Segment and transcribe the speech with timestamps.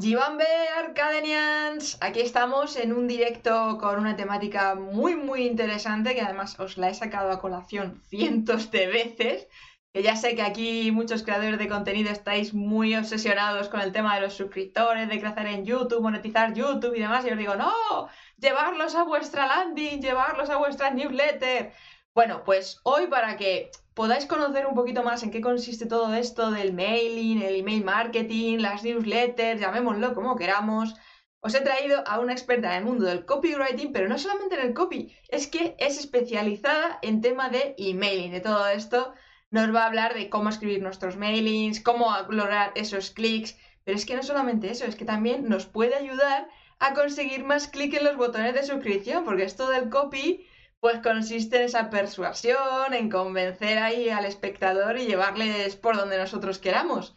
[0.00, 0.46] Gibambe
[0.78, 6.78] Arcadenians, aquí estamos en un directo con una temática muy muy interesante que además os
[6.78, 9.46] la he sacado a colación cientos de veces,
[9.92, 14.14] que ya sé que aquí muchos creadores de contenido estáis muy obsesionados con el tema
[14.14, 18.08] de los suscriptores, de crecer en YouTube, monetizar YouTube y demás, y os digo, no,
[18.38, 21.74] llevarlos a vuestra landing, llevarlos a vuestra newsletter.
[22.20, 26.50] Bueno, pues hoy para que podáis conocer un poquito más en qué consiste todo esto
[26.50, 30.94] del mailing, el email marketing, las newsletters, llamémoslo como queramos,
[31.40, 34.66] os he traído a una experta en el mundo del copywriting, pero no solamente en
[34.66, 39.14] el copy, es que es especializada en tema de emailing, de todo esto.
[39.50, 44.04] Nos va a hablar de cómo escribir nuestros mailings, cómo lograr esos clics, pero es
[44.04, 46.48] que no solamente eso, es que también nos puede ayudar
[46.80, 50.46] a conseguir más clics en los botones de suscripción, porque esto del copy
[50.80, 56.58] pues consiste en esa persuasión, en convencer ahí al espectador y llevarles por donde nosotros
[56.58, 57.14] queramos.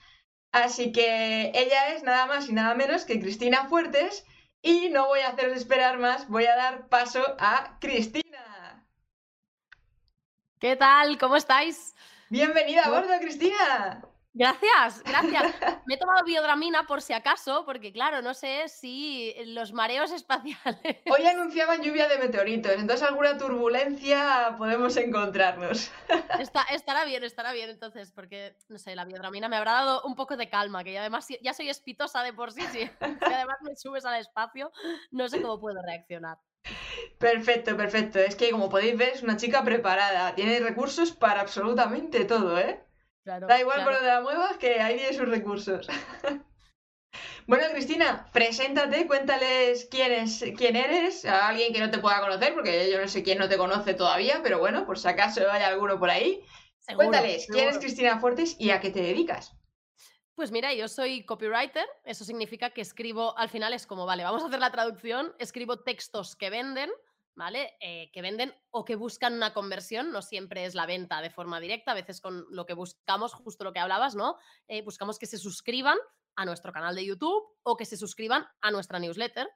[0.51, 4.25] Así que ella es nada más y nada menos que Cristina Fuertes
[4.61, 8.85] y no voy a haceros esperar más, voy a dar paso a Cristina.
[10.59, 11.17] ¿Qué tal?
[11.17, 11.95] ¿Cómo estáis?
[12.29, 14.01] Bienvenida a bordo, Cristina.
[14.35, 15.43] Gracias, gracias.
[15.85, 20.97] Me he tomado biodramina por si acaso, porque claro, no sé si los mareos espaciales.
[21.11, 25.91] Hoy anunciaban lluvia de meteoritos, entonces alguna turbulencia podemos encontrarnos.
[26.71, 30.35] estará bien, estará bien entonces, porque no sé, la biodramina me habrá dado un poco
[30.35, 32.79] de calma, que además ya soy espitosa de por sí, sí.
[33.01, 34.71] Y además me subes al espacio,
[35.11, 36.39] no sé cómo puedo reaccionar.
[37.19, 38.19] Perfecto, perfecto.
[38.19, 42.83] Es que como podéis ver, es una chica preparada, tiene recursos para absolutamente todo, ¿eh?
[43.25, 45.87] Da igual por donde la muevas que ahí tiene sus recursos.
[47.47, 52.53] bueno, Cristina, preséntate, cuéntales quién, es, quién eres, a alguien que no te pueda conocer,
[52.53, 55.63] porque yo no sé quién no te conoce todavía, pero bueno, por si acaso hay
[55.63, 56.43] alguno por ahí.
[56.95, 59.55] cuéntales quién es Cristina Fuertes y a qué te dedicas.
[60.35, 64.41] Pues mira, yo soy copywriter, eso significa que escribo, al final es como, vale, vamos
[64.41, 66.89] a hacer la traducción, escribo textos que venden,
[67.35, 67.75] ¿vale?
[67.79, 71.59] Eh, que venden o que buscan una conversión, no siempre es la venta de forma
[71.59, 74.37] directa, a veces con lo que buscamos, justo lo que hablabas, ¿no?
[74.67, 75.97] Eh, buscamos que se suscriban
[76.35, 79.49] a nuestro canal de YouTube o que se suscriban a nuestra newsletter,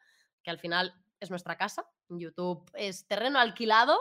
[0.43, 1.87] que al final es nuestra casa.
[2.09, 3.99] YouTube es terreno alquilado,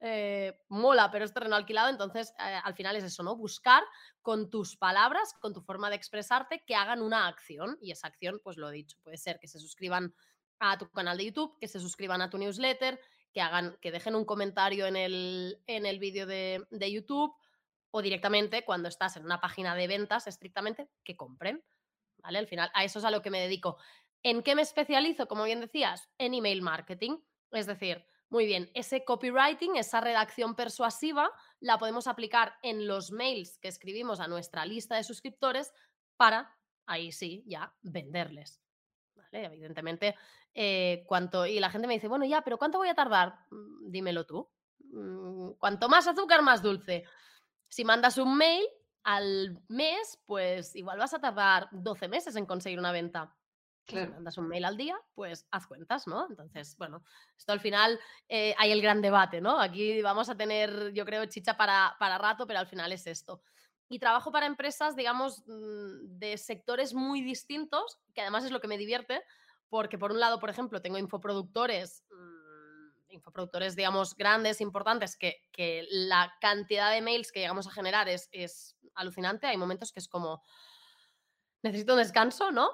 [0.00, 3.36] eh, mola, pero es terreno alquilado, entonces al final es eso, ¿no?
[3.36, 3.82] Buscar
[4.20, 8.40] con tus palabras, con tu forma de expresarte, que hagan una acción y esa acción,
[8.42, 10.14] pues lo he dicho, puede ser que se suscriban
[10.64, 13.00] a tu canal de YouTube, que se suscriban a tu newsletter,
[13.32, 17.34] que hagan, que dejen un comentario en el, en el vídeo de, de YouTube
[17.90, 21.64] o directamente cuando estás en una página de ventas estrictamente, que compren.
[22.18, 22.38] ¿Vale?
[22.38, 23.76] Al final, a eso es a lo que me dedico.
[24.22, 25.26] ¿En qué me especializo?
[25.26, 27.18] Como bien decías, en email marketing.
[27.50, 33.58] Es decir, muy bien, ese copywriting, esa redacción persuasiva, la podemos aplicar en los mails
[33.58, 35.72] que escribimos a nuestra lista de suscriptores
[36.16, 36.56] para,
[36.86, 38.61] ahí sí, ya venderles.
[39.32, 39.46] ¿Vale?
[39.46, 40.14] Evidentemente,
[40.54, 43.34] eh, cuánto, y la gente me dice, bueno, ya, pero ¿cuánto voy a tardar?
[43.50, 44.48] Mm, dímelo tú.
[44.78, 47.04] Mm, cuanto más azúcar, más dulce.
[47.68, 48.64] Si mandas un mail
[49.04, 53.34] al mes, pues igual vas a tardar 12 meses en conseguir una venta.
[53.86, 56.26] Si mandas un mail al día, pues haz cuentas, ¿no?
[56.28, 57.02] Entonces, bueno,
[57.36, 59.58] esto al final eh, hay el gran debate, ¿no?
[59.58, 63.42] Aquí vamos a tener, yo creo, chicha para, para rato, pero al final es esto.
[63.92, 68.66] Y trabajo para empresas, digamos, mm, de sectores muy distintos, que además es lo que
[68.66, 69.22] me divierte,
[69.68, 75.86] porque por un lado, por ejemplo, tengo infoproductores, mm, infoproductores, digamos, grandes, importantes, que, que,
[75.90, 79.46] la cantidad de mails que llegamos a generar es, es, alucinante.
[79.46, 80.42] Hay momentos que es como,
[81.62, 82.70] necesito un descanso, ¿no?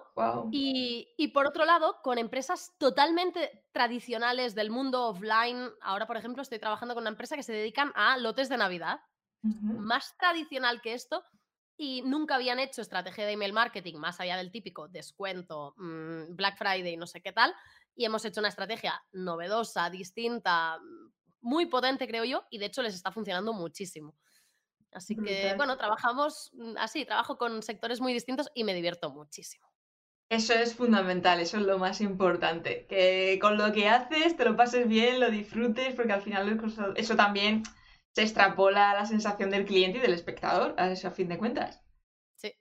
[0.52, 6.42] Y, y, por otro lado, con empresas totalmente tradicionales del mundo offline, ahora, por ejemplo,
[6.42, 9.00] estoy trabajando con una empresa que se dedican a lotes de Navidad.
[9.42, 11.24] Más tradicional que esto,
[11.76, 16.58] y nunca habían hecho estrategia de email marketing más allá del típico descuento, mm, Black
[16.58, 17.54] Friday, no sé qué tal,
[17.94, 20.80] y hemos hecho una estrategia novedosa, distinta,
[21.40, 24.16] muy potente, creo yo, y de hecho les está funcionando muchísimo.
[24.90, 29.68] Así que, bueno, trabajamos mm, así, trabajo con sectores muy distintos y me divierto muchísimo.
[30.30, 34.56] Eso es fundamental, eso es lo más importante, que con lo que haces te lo
[34.56, 36.60] pases bien, lo disfrutes, porque al final
[36.96, 37.62] eso también
[38.18, 41.84] se extrapola la sensación del cliente y del espectador, a eso a fin de cuentas.
[42.34, 42.52] Sí.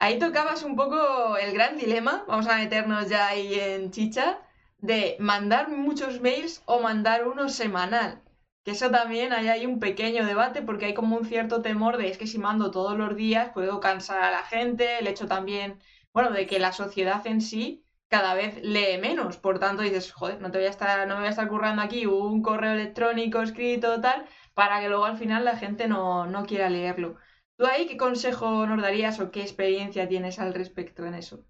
[0.00, 4.40] Ahí tocabas un poco el gran dilema, vamos a meternos ya ahí en chicha,
[4.78, 8.20] de mandar muchos mails o mandar uno semanal.
[8.64, 12.08] Que eso también ahí hay un pequeño debate porque hay como un cierto temor de
[12.08, 15.78] es que si mando todos los días puedo cansar a la gente, el hecho también,
[16.12, 19.36] bueno, de que la sociedad en sí cada vez lee menos.
[19.36, 21.80] Por tanto, dices, joder, no te voy a estar, no me voy a estar currando
[21.80, 26.46] aquí un correo electrónico escrito tal, para que luego al final la gente no, no
[26.46, 27.16] quiera leerlo.
[27.56, 31.44] ¿Tú ahí qué consejo nos darías o qué experiencia tienes al respecto en eso?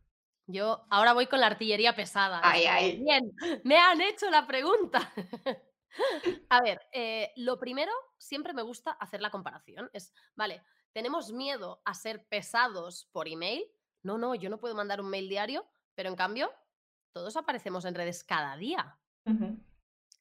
[0.47, 2.41] Yo ahora voy con la artillería pesada.
[2.43, 3.02] Ay, ay.
[3.02, 3.32] Bien,
[3.64, 5.12] me han hecho la pregunta.
[6.50, 9.88] a ver, eh, lo primero, siempre me gusta hacer la comparación.
[9.93, 10.62] Es, vale,
[10.93, 13.64] ¿tenemos miedo a ser pesados por email?
[14.02, 15.64] No, no, yo no puedo mandar un mail diario,
[15.94, 16.50] pero en cambio,
[17.12, 18.99] todos aparecemos en redes cada día.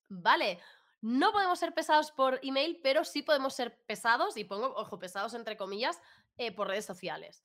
[0.09, 0.59] Vale,
[1.01, 5.33] no podemos ser pesados por email, pero sí podemos ser pesados, y pongo, ojo, pesados
[5.33, 6.01] entre comillas,
[6.37, 7.43] eh, por redes sociales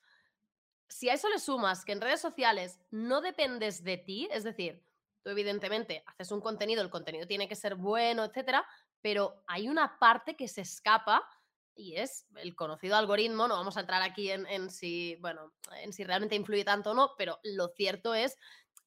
[0.88, 4.84] si a eso le sumas que en redes sociales no dependes de ti, es decir,
[5.22, 8.64] tú evidentemente haces un contenido, el contenido tiene que ser bueno, etcétera,
[9.00, 11.28] pero hay una parte que se escapa
[11.74, 13.48] y es el conocido algoritmo.
[13.48, 15.52] No vamos a entrar aquí en, si, bueno,
[15.82, 18.38] en si realmente influye tanto o no, pero lo cierto es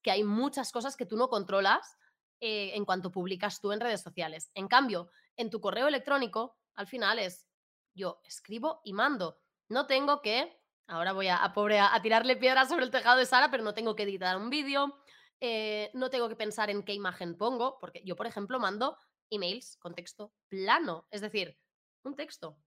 [0.02, 1.98] que hay muchas cosas que tú no controlas
[2.40, 4.52] eh, en cuanto publicas tú en redes sociales.
[4.54, 7.48] En cambio, en tu correo electrónico, al final es
[7.94, 9.40] yo escribo y mando.
[9.70, 10.58] No tengo que
[10.90, 13.94] Ahora voy a, pobre, a, tirarle piedras sobre el tejado de Sara, pero no tengo
[13.94, 14.98] que editar un vídeo,
[15.42, 18.98] eh, no tengo que pensar en qué imagen pongo, porque yo, por ejemplo, mando
[19.30, 21.60] emails con texto plano, es decir,
[22.04, 22.58] un texto.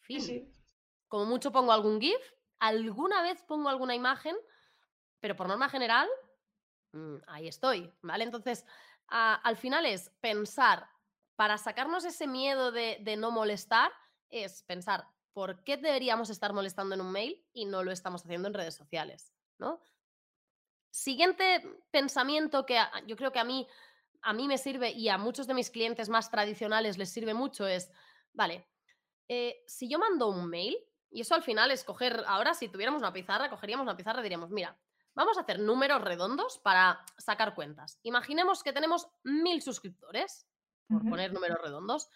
[0.00, 0.52] Fin.
[1.08, 2.20] Como mucho pongo algún GIF,
[2.58, 4.36] alguna vez pongo alguna imagen,
[5.20, 6.08] pero por norma general,
[6.92, 8.24] mm, ahí estoy, ¿vale?
[8.24, 8.66] Entonces,
[9.08, 10.88] al final es pensar,
[11.36, 13.90] para sacarnos ese miedo de, no molestar,
[14.30, 18.48] es pensar, ¿por qué deberíamos estar molestando en un mail y no lo estamos haciendo
[18.48, 19.32] en redes sociales?
[19.58, 19.80] ¿no?
[20.90, 23.66] Siguiente pensamiento que yo creo que a mí,
[24.20, 27.66] a mí me sirve y a muchos de mis clientes más tradicionales les sirve mucho
[27.66, 27.90] es,
[28.32, 28.68] vale,
[29.28, 30.76] eh, si yo mando un mail,
[31.10, 34.22] y eso al final es coger, ahora si tuviéramos una pizarra, cogeríamos una pizarra y
[34.22, 34.78] diríamos, mira,
[35.14, 37.98] vamos a hacer números redondos para sacar cuentas.
[38.02, 40.46] Imaginemos que tenemos mil suscriptores,
[40.88, 42.08] por poner números redondos,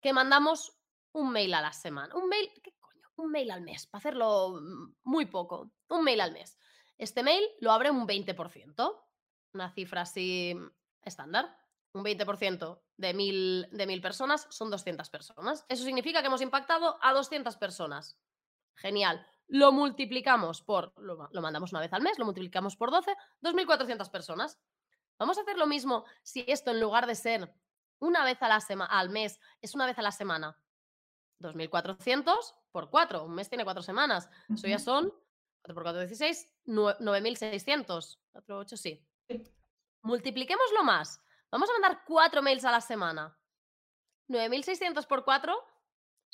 [0.00, 0.78] que mandamos
[1.12, 2.14] un mail a la semana.
[2.14, 3.08] Un mail, ¿qué coño?
[3.16, 5.70] Un mail al mes, para hacerlo mm, muy poco.
[5.88, 6.58] Un mail al mes.
[6.98, 9.02] Este mail lo abre un 20%,
[9.52, 10.56] una cifra así
[11.02, 11.56] estándar.
[11.92, 15.64] Un 20% de mil, de mil personas son 200 personas.
[15.68, 18.18] Eso significa que hemos impactado a 200 personas.
[18.74, 19.24] Genial.
[19.48, 24.10] Lo multiplicamos por, lo, lo mandamos una vez al mes, lo multiplicamos por 12, 2.400
[24.10, 24.58] personas.
[25.18, 27.54] Vamos a hacer lo mismo si esto en lugar de ser
[27.98, 28.56] una vez a la
[28.88, 30.58] al mes, es una vez a la semana
[31.40, 33.24] 2.400 por 4.
[33.24, 34.28] Un mes tiene 4 semanas.
[34.52, 35.10] Eso ya son
[35.62, 38.18] 4 por 4, 16, 9.600.
[38.32, 39.06] 4, 8, sí.
[40.02, 41.20] Multipliquémoslo más.
[41.50, 43.38] Vamos a mandar 4 mails a la semana.
[44.28, 45.56] 9.600 por 4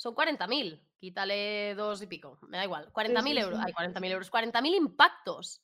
[0.01, 0.81] son 40.000.
[0.99, 2.39] Quítale dos y pico.
[2.49, 2.91] Me da igual.
[2.91, 3.61] 40.000 euros.
[3.61, 4.33] Hay 40.000 euros.
[4.33, 5.63] 40.000 impactos.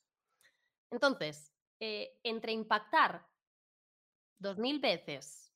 [0.91, 3.25] Entonces, eh, entre impactar
[4.39, 5.51] 2.000 veces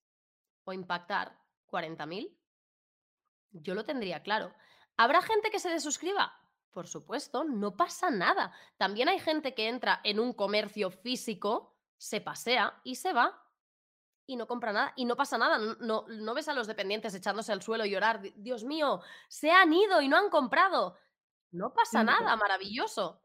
[0.63, 1.37] o impactar
[1.67, 2.35] 40.000,
[3.51, 4.51] yo lo tendría claro.
[4.97, 6.33] ¿Habrá gente que se desuscriba?
[6.71, 8.51] Por supuesto, no pasa nada.
[8.77, 13.40] También hay gente que entra en un comercio físico, se pasea y se va
[14.25, 15.57] y no compra nada y no pasa nada.
[15.79, 19.73] No, no, ves a los dependientes echándose al suelo y llorar, Dios mío, se han
[19.73, 20.97] ido y no han comprado.
[21.51, 23.21] No pasa nada, maravilloso.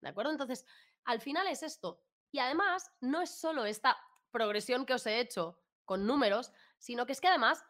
[0.00, 0.32] ¿De acuerdo?
[0.32, 0.66] Entonces,
[1.04, 2.02] al final es esto.
[2.30, 3.98] Y además, no es solo esta
[4.30, 7.64] progresión que os he hecho con números, sino que es que además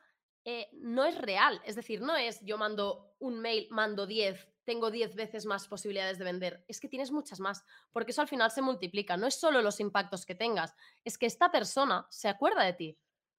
[0.45, 1.61] eh, no es real.
[1.65, 6.19] Es decir, no es yo mando un mail, mando 10, tengo 10 veces más posibilidades
[6.19, 6.65] de vender.
[6.69, 9.17] Es que tienes muchas más, porque eso al final se multiplica.
[9.17, 10.75] No es solo los impactos que tengas,
[11.05, 12.99] es que esta persona se acuerda de ti.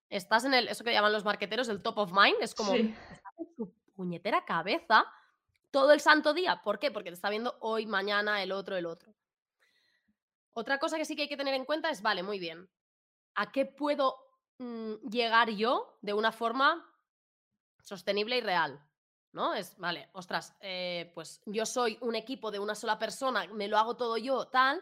[0.09, 3.39] Estás en el, eso que llaman los marqueteros, el top of mind, es como, estás
[3.39, 5.05] en tu puñetera cabeza
[5.71, 6.61] todo el santo día.
[6.63, 6.91] ¿Por qué?
[6.91, 9.13] Porque te está viendo hoy, mañana, el otro, el otro.
[10.53, 12.69] Otra cosa que sí que hay que tener en cuenta es, vale, muy bien,
[13.33, 14.15] ¿a qué puedo
[14.57, 16.89] mm, llegar yo de una forma
[17.85, 18.85] sostenible y real.
[19.31, 19.53] ¿No?
[19.53, 23.77] Es, vale, ostras, eh, pues yo soy un equipo de una sola persona, me lo
[23.77, 24.81] hago todo yo, tal,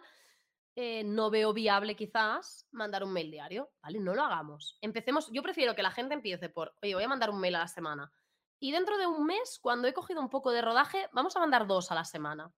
[0.75, 3.99] eh, no veo viable quizás mandar un mail diario, ¿vale?
[3.99, 4.77] No lo hagamos.
[4.81, 7.59] Empecemos, yo prefiero que la gente empiece por, oye, voy a mandar un mail a
[7.59, 8.11] la semana.
[8.59, 11.67] Y dentro de un mes, cuando he cogido un poco de rodaje, vamos a mandar
[11.67, 12.51] dos a la semana.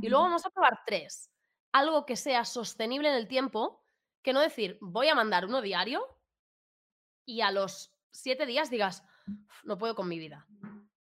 [0.00, 1.30] Y luego vamos a probar tres.
[1.72, 3.82] Algo que sea sostenible en el tiempo,
[4.22, 6.06] que no decir, voy a mandar uno diario
[7.26, 9.04] y a los siete días digas,
[9.64, 10.46] no puedo con mi vida.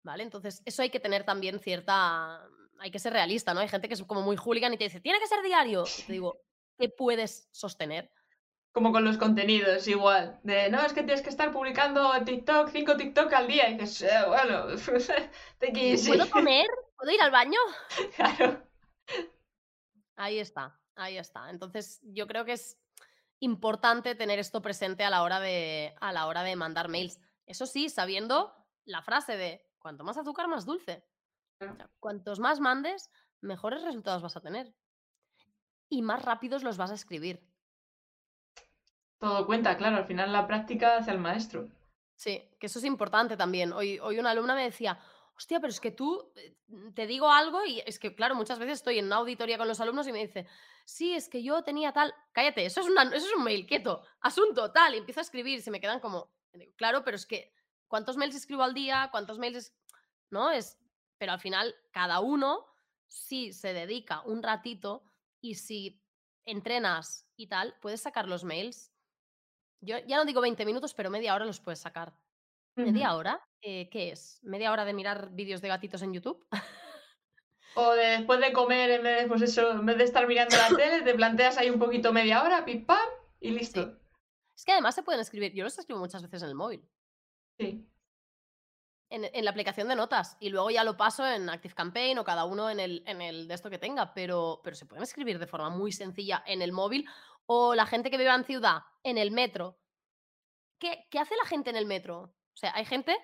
[0.03, 0.23] ¿Vale?
[0.23, 2.43] Entonces, eso hay que tener también cierta.
[2.81, 3.61] Hay que ser realista, ¿no?
[3.61, 5.85] Hay gente que es como muy hooligan y te dice, tiene que ser diario.
[6.07, 6.41] te digo,
[6.79, 8.11] ¿qué puedes sostener?
[8.73, 10.41] Como con los contenidos, igual.
[10.43, 13.69] De, no, es que tienes que estar publicando TikTok, cinco TikTok al día.
[13.69, 14.67] Y dices, eh, bueno,
[15.59, 16.67] te ¿Puedo comer?
[16.97, 17.59] ¿Puedo ir al baño?
[18.17, 18.63] Claro.
[20.17, 21.51] Ahí está, ahí está.
[21.51, 22.79] Entonces, yo creo que es
[23.41, 27.19] importante tener esto presente a la hora de, a la hora de mandar mails.
[27.47, 31.05] Eso sí, sabiendo la frase de cuanto más azúcar, más dulce.
[32.01, 34.75] cuantos más mandes, mejores resultados vas a tener.
[35.89, 37.47] y más rápidos los vas a escribir.
[39.19, 41.69] Todo cuenta, claro, al final la práctica hace al maestro.
[42.17, 43.73] Sí, que eso es importante también.
[43.73, 44.99] Hoy, hoy una alumna me decía,
[45.37, 46.57] hostia, pero es que tú eh,
[46.95, 49.81] te digo algo y es que, claro, muchas veces estoy en una auditoría con los
[49.81, 50.47] alumnos y me dice,
[50.85, 54.03] sí, es que yo tenía tal, cállate, eso es, una, eso es un mail, quieto,
[54.21, 56.33] asunto, tal, y empiezo a escribir y se me quedan como,
[56.77, 57.55] claro, pero es que,
[57.89, 59.09] ¿cuántos mails escribo al día?
[59.11, 59.75] ¿Cuántos mails?
[60.31, 60.51] ¿No?
[60.51, 60.79] Es,
[61.19, 62.67] pero al final, cada uno,
[63.07, 65.05] si se dedica un ratito
[65.41, 66.03] y si
[66.45, 68.93] entrenas y tal, puedes sacar los mails
[69.83, 72.13] yo ya no digo 20 minutos, pero media hora los puedes sacar.
[72.77, 73.41] ¿Media hora?
[73.61, 74.39] Eh, ¿Qué es?
[74.43, 76.47] ¿Media hora de mirar vídeos de gatitos en YouTube?
[77.75, 81.03] O después de comer, en vez, pues eso, en vez de estar mirando la tele,
[81.03, 82.99] te planteas ahí un poquito media hora, pim pam,
[83.41, 83.99] y listo.
[84.63, 86.89] Es que además se pueden escribir, yo los escribo muchas veces en el móvil.
[87.59, 87.85] Sí.
[89.11, 90.37] En, en, la aplicación de notas.
[90.39, 93.49] Y luego ya lo paso en Active Campaign o cada uno en el, en el
[93.49, 94.15] de esto que tenga.
[94.15, 97.09] Pero, pero se pueden escribir de forma muy sencilla en el móvil
[97.47, 99.81] o la gente que vive en ciudad, en el metro.
[100.79, 102.21] ¿Qué, ¿Qué hace la gente en el metro?
[102.21, 103.19] O sea, hay gente,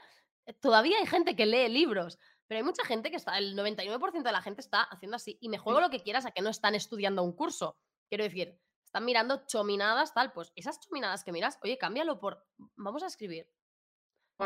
[0.44, 2.18] eh, todavía hay gente que lee libros,
[2.48, 5.38] pero hay mucha gente que está, el 99% de la gente está haciendo así.
[5.40, 7.78] Y me juego lo que quieras a que no están estudiando un curso.
[8.08, 10.32] Quiero decir, están mirando chominadas, tal.
[10.32, 12.46] Pues esas chominadas que miras, oye, cámbialo por.
[12.76, 13.48] Vamos a escribir.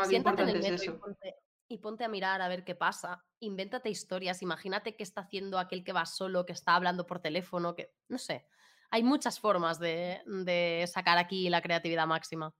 [0.05, 1.35] Siéntate en el metro y, ponte,
[1.67, 3.23] y ponte a mirar a ver qué pasa.
[3.39, 4.41] Invéntate historias.
[4.41, 7.93] Imagínate qué está haciendo aquel que va solo, que está hablando por teléfono, que.
[8.07, 8.47] No sé
[8.93, 12.53] hay muchas formas de, sacar aquí la creatividad máxima.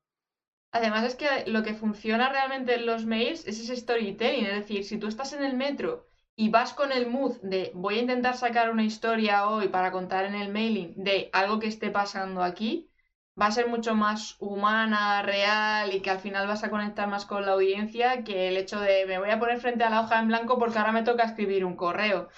[0.71, 4.83] Además es que lo que funciona realmente en los mails es ese storytelling, es decir,
[4.83, 8.35] si tú estás en el metro y vas con el mood de voy a intentar
[8.37, 12.89] sacar una historia hoy para contar en el mailing de algo que esté pasando aquí,
[13.39, 17.25] va a ser mucho más humana, real y que al final vas a conectar más
[17.25, 20.19] con la audiencia que el hecho de me voy a poner frente a la hoja
[20.19, 22.29] en blanco porque ahora me toca escribir un correo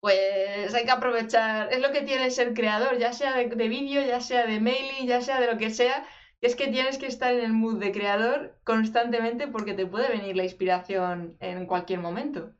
[0.00, 4.20] pues hay que aprovechar, es lo que tiene ser creador, ya sea de, vídeo, ya
[4.20, 6.06] sea de mailing, ya sea de lo que sea,
[6.40, 10.36] es que tienes que estar en el mood de creador constantemente porque te puede venir
[10.36, 12.54] la inspiración en cualquier momento.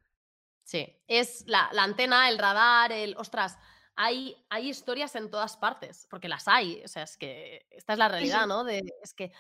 [0.71, 3.17] Sí, es la, antena, el radar, el...
[3.17, 3.59] Ostras,
[3.97, 7.99] hay, hay, historias en todas partes, porque las hay, o sea, es que esta es
[7.99, 8.63] la realidad, ¿no?
[8.63, 9.33] De, es que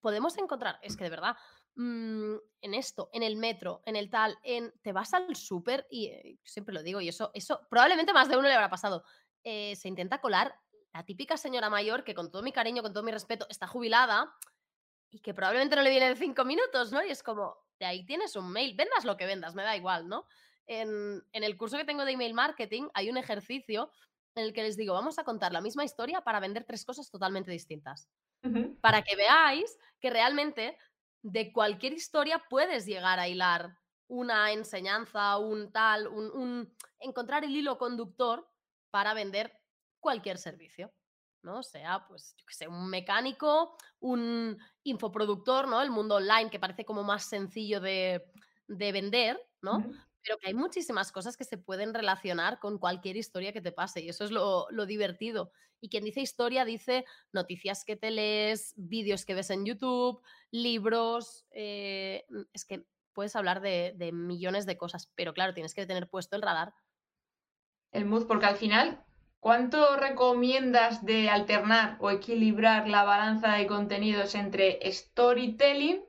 [0.00, 1.36] podemos encontrar, es que de verdad,
[1.76, 6.06] Mm, en esto, en el metro, en el tal, en te vas al súper y
[6.06, 9.04] eh, siempre lo digo y eso, eso probablemente más de uno le habrá pasado.
[9.44, 10.54] Eh, se intenta colar
[10.92, 14.36] la típica señora mayor que con todo mi cariño, con todo mi respeto, está jubilada
[15.10, 17.02] y que probablemente no le viene de cinco minutos, ¿no?
[17.02, 20.08] Y es como, de ahí tienes un mail, vendas lo que vendas, me da igual,
[20.08, 20.26] ¿no?
[20.70, 23.90] En, en el curso que tengo de email marketing hay un ejercicio
[24.34, 27.10] en el que les digo, vamos a contar la misma historia para vender tres cosas
[27.10, 28.08] totalmente distintas.
[28.80, 30.78] Para que veáis que realmente
[31.22, 33.76] de cualquier historia puedes llegar a hilar
[34.08, 38.48] una enseñanza, un tal, un, encontrar el hilo conductor
[38.90, 39.52] para vender
[40.00, 40.92] cualquier servicio.
[41.42, 41.62] ¿no?
[41.62, 45.80] Sea, pues, yo que sé, un mecánico, un infoproductor, ¿no?
[45.80, 48.22] El mundo online que parece como más sencillo de,
[48.66, 49.84] vender, ¿no?
[50.22, 54.00] Pero que hay muchísimas cosas que se pueden relacionar con cualquier historia que te pase
[54.00, 55.52] y eso es lo, lo divertido.
[55.80, 61.46] Y quien dice historia dice noticias que te lees, vídeos que ves en YouTube, libros.
[61.52, 62.84] Eh, mm, es que
[63.14, 66.74] puedes hablar de, millones de cosas, pero claro, tienes que tener puesto el radar.
[67.92, 69.04] El mood, porque al final,
[69.40, 76.04] ¿cuánto recomiendas de alternar o equilibrar la balanza de contenidos entre storytelling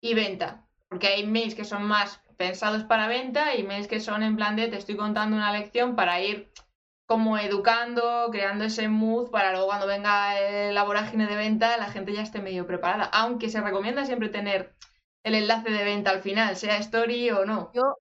[0.00, 0.66] y venta?
[0.88, 4.56] Porque hay mails que son más pensados para venta y mails que son en plan
[4.56, 6.50] de te estoy contando una lección para ir
[7.04, 11.90] como educando, creando ese mood para luego cuando venga eh, la vorágine de venta la
[11.90, 13.04] gente ya esté medio preparada.
[13.12, 14.74] Aunque se recomienda siempre tener
[15.22, 17.70] el enlace de venta al final, sea story o no.
[17.74, 17.98] Yo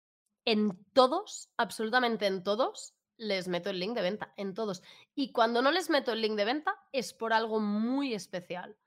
[0.46, 4.84] en todos, absolutamente en todos, les meto el link de venta, en todos.
[5.16, 8.78] Y cuando no les meto el link de venta es por algo muy especial.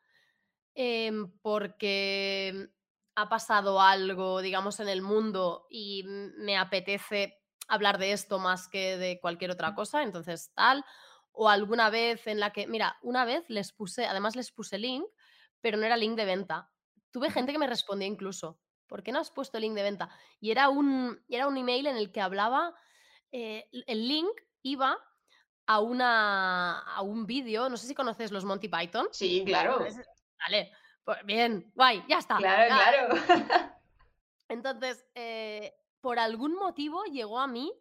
[0.76, 2.70] Em, porque
[3.20, 8.96] ha pasado algo, digamos, en el mundo y me apetece hablar de esto más que
[8.96, 10.84] de cualquier otra cosa, entonces tal,
[11.32, 15.04] o alguna vez en la que, mira, una vez les puse, además les puse link,
[15.60, 16.70] pero no era link de venta.
[17.10, 20.10] Tuve gente que me respondía incluso, ¿por qué no has puesto link de venta?
[20.40, 22.74] Y era un, era un email en el que hablaba,
[23.30, 24.98] eh, el link iba
[25.66, 29.08] a, una, a un vídeo, no sé si conoces los Monty Python.
[29.12, 29.86] Sí, claro.
[30.40, 30.72] Vale,
[31.10, 32.36] pues bien, guay, ya está.
[32.36, 33.14] Claro, claro.
[34.48, 37.72] Entonces, eh, por algún motivo llegó a mí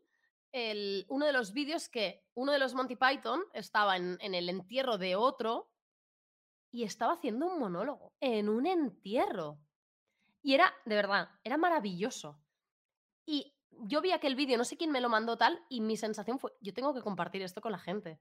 [0.52, 4.98] el, uno de los vídeos que uno de los Monty Python estaba en, el entierro
[4.98, 5.70] de otro
[6.72, 9.60] y estaba haciendo un monólogo en un entierro.
[10.42, 12.42] Y era, de verdad, era maravilloso.
[13.28, 16.40] Y yo vi aquel vídeo, no sé quién me lo mandó tal, y mi sensación
[16.40, 18.20] fue, yo tengo que compartir esto con la gente.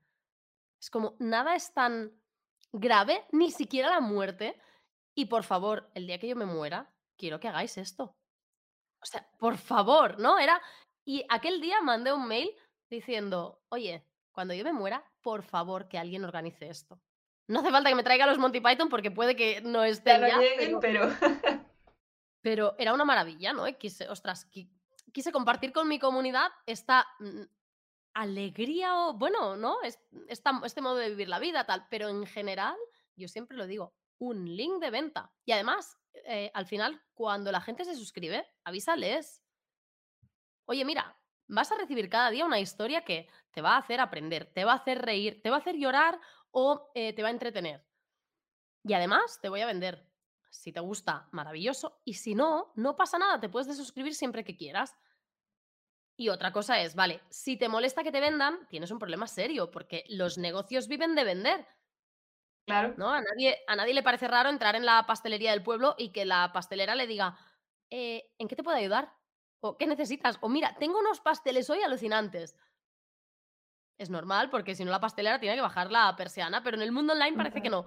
[0.79, 2.13] Es como, nada es tan
[2.73, 4.61] grave, ni siquiera la muerte.
[5.19, 8.15] Y por favor, el día que yo me muera, quiero que hagáis esto.
[9.03, 10.39] O sea, por favor, ¿no?
[10.39, 10.63] Era.
[11.05, 12.49] Y aquel día mandé un mail
[12.89, 17.01] diciendo, oye, cuando yo me muera, por favor, que alguien organice esto.
[17.49, 20.29] No hace falta que me traiga los Monty Python porque puede que no estén Ya
[20.29, 21.33] no ya, lleguen, pero, pero.
[22.41, 23.65] pero era una maravilla, ¿no?
[23.77, 24.71] Quise, ostras, qui-
[25.13, 27.43] quise compartir con mi comunidad esta mm,
[28.15, 29.79] alegría o, bueno, ¿no?
[30.29, 31.89] Este modo de vivir la vida, tal.
[31.91, 32.77] Pero en general,
[33.17, 35.33] yo siempre lo digo, un link de venta.
[35.45, 39.43] Y además, eh, al final, cuando la gente se suscribe, avísales.
[40.67, 44.53] Oye, mira, vas a recibir cada día una historia que te va a hacer aprender,
[44.53, 46.21] te va a hacer reír, te va a hacer llorar
[46.51, 47.87] o eh, te va a entretener.
[48.85, 50.07] Y además, te voy a vender.
[50.51, 52.01] Si te gusta, maravilloso.
[52.05, 54.95] Y si no, no pasa nada, te puedes desuscribir siempre que quieras.
[56.17, 59.71] Y otra cosa es, vale, si te molesta que te vendan, tienes un problema serio,
[59.71, 61.67] porque los negocios viven de vender,
[62.69, 62.95] Claro.
[62.97, 63.11] ¿no?
[63.11, 66.25] A nadie, a nadie le parece raro entrar en la pastelería del pueblo y que
[66.25, 67.37] la pastelera le diga,
[67.91, 69.13] "Eh, ¿en qué te puedo ayudar?
[69.61, 70.39] ¿O qué necesitas?
[70.41, 72.55] O mira, tengo unos pasteles hoy alucinantes.
[73.99, 76.93] Es normal, porque si no la pastelera tiene que bajar la persiana, pero en el
[76.93, 77.87] mundo online parece que no.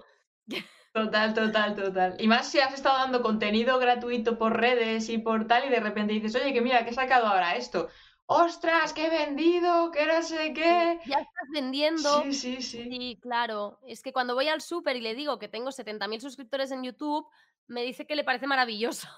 [0.92, 2.16] Total, total, total.
[2.18, 5.80] Y más si has estado dando contenido gratuito por redes y por tal, y de
[5.80, 7.88] repente dices, oye, que mira, que he sacado ahora esto.
[8.32, 9.90] ¡Ostras, que he vendido!
[9.90, 11.00] ¡Que no sé qué!
[11.06, 12.24] Ya estás vendiendo.
[12.24, 12.82] Sí, sí, sí.
[12.90, 13.78] Sí, claro.
[13.86, 17.26] Es que cuando voy al súper y le digo que tengo 70.000 suscriptores en YouTube,
[17.66, 19.08] me dice que le parece maravilloso.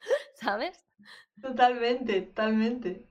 [0.34, 0.84] ¿Sabes?
[1.40, 3.10] Totalmente, totalmente.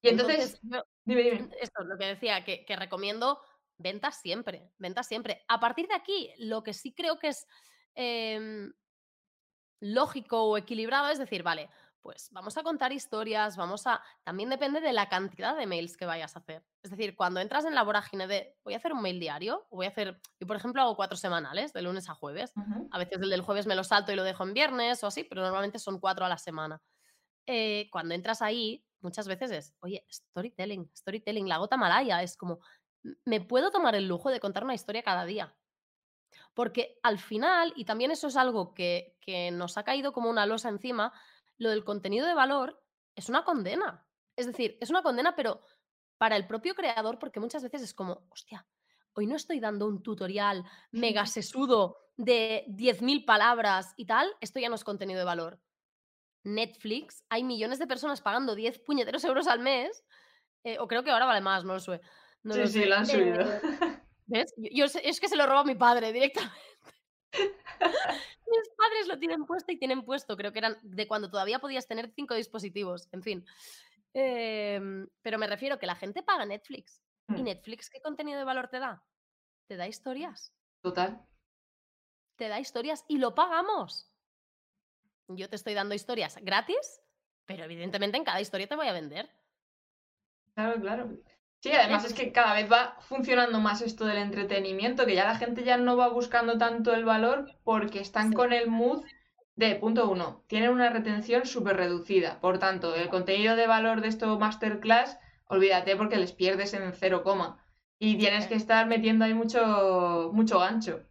[0.00, 1.50] Y entonces, yo- dime, dime.
[1.60, 3.40] esto es lo que decía, que, que recomiendo
[3.78, 5.44] ventas siempre, ventas siempre.
[5.48, 7.46] A partir de aquí, lo que sí creo que es
[7.94, 8.72] em,
[9.80, 11.68] lógico o equilibrado es decir, vale,
[12.02, 14.02] pues vamos a contar historias, vamos a...
[14.24, 16.64] También depende de la cantidad de mails que vayas a hacer.
[16.82, 19.86] Es decir, cuando entras en la vorágine de voy a hacer un mail diario, voy
[19.86, 22.54] a hacer, yo por ejemplo hago cuatro semanales, de lunes a jueves.
[22.90, 25.24] A veces el del jueves me lo salto y lo dejo en viernes o así,
[25.24, 26.82] pero normalmente son cuatro a la semana.
[27.46, 32.60] Eh, cuando entras ahí, muchas veces es, oye, storytelling, storytelling, la gota malaya, es como,
[33.04, 35.56] "M- me puedo tomar el lujo de contar una historia cada día.
[36.54, 40.46] Porque al final, y también eso es algo que, que nos ha caído como una
[40.46, 41.12] losa encima,
[41.58, 42.82] lo del contenido de valor
[43.14, 44.06] es una condena.
[44.36, 45.62] Es decir, es una condena, pero
[46.18, 48.66] para el propio creador, porque muchas veces es como, hostia,
[49.14, 54.68] hoy no estoy dando un tutorial mega sesudo de 10.000 palabras y tal, esto ya
[54.68, 55.60] no es contenido de valor.
[56.44, 60.04] Netflix, hay millones de personas pagando 10 puñeteros euros al mes,
[60.64, 62.00] eh, o creo que ahora vale más, no lo sé.
[62.42, 62.86] no Sí, lo sí, sé.
[62.86, 63.40] lo han subido.
[63.40, 63.60] Eh,
[64.26, 64.54] ¿Ves?
[64.56, 66.56] Yo, es que se lo robo a mi padre directamente.
[68.46, 71.86] Mis padres lo tienen puesto y tienen puesto, creo que eran de cuando todavía podías
[71.86, 73.46] tener cinco dispositivos, en fin.
[74.14, 77.02] Em, pero me refiero que la gente paga Netflix.
[77.28, 79.02] ¿Y Mm, Netflix qué contenido de valor te da?
[79.68, 80.52] Te da historias.
[80.82, 81.24] Total.
[82.36, 84.10] Te da historias y lo pagamos.
[85.28, 87.00] Yo te estoy dando historias gratis,
[87.46, 89.30] pero evidentemente en cada historia te voy a vender.
[90.54, 91.18] Claro, claro.
[91.62, 95.36] Sí, además es que cada vez va funcionando más esto del entretenimiento, que ya la
[95.36, 98.34] gente ya no va buscando tanto el valor porque están Sí.
[98.34, 99.04] con el mood
[99.54, 102.40] de, punto uno, tienen una retención súper reducida.
[102.40, 107.22] Por tanto, el contenido de valor de esto masterclass, olvídate porque les pierdes en cero
[107.22, 107.64] coma.
[108.00, 111.04] Y tienes que estar metiendo ahí mucho, mucho gancho.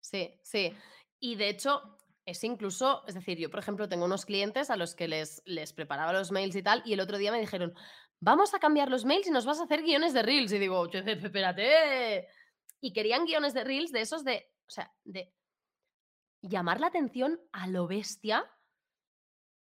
[0.00, 0.74] Sí, sí.
[1.20, 4.96] Y de hecho, es incluso, es decir, yo, por ejemplo, tengo unos clientes a los
[4.96, 7.74] que les, les preparaba los mails y tal, y el otro día me dijeron,
[8.20, 10.52] vamos a cambiar los mails y nos vas a hacer guiones de reels.
[10.52, 12.28] Y digo, "Che, espérate.
[12.80, 15.34] Y querían guiones de reels de esos de, o sea, de
[16.42, 18.50] llamar la atención a lo bestia.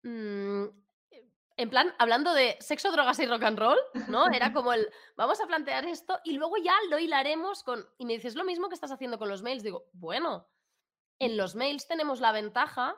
[0.04, 0.66] mm,
[1.58, 3.78] en plan, hablando de sexo, drogas y rock and roll,
[4.10, 4.28] ¿no?
[4.32, 7.88] Era como el, vamos a plantear esto y luego ya lo hilaremos con...
[7.98, 9.64] Y me dices, lo mismo que estás haciendo con los mails.
[9.64, 10.50] Digo, bueno,
[11.18, 12.96] en los mails tenemos la ventaja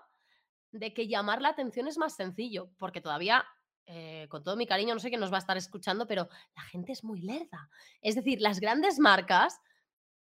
[0.71, 3.45] de que llamar la atención es más sencillo, porque todavía,
[3.89, 6.61] eh, con todo mi cariño, no sé quién nos va a estar escuchando, pero la
[6.63, 7.69] gente es muy lerda.
[8.01, 9.61] Es decir, las grandes marcas,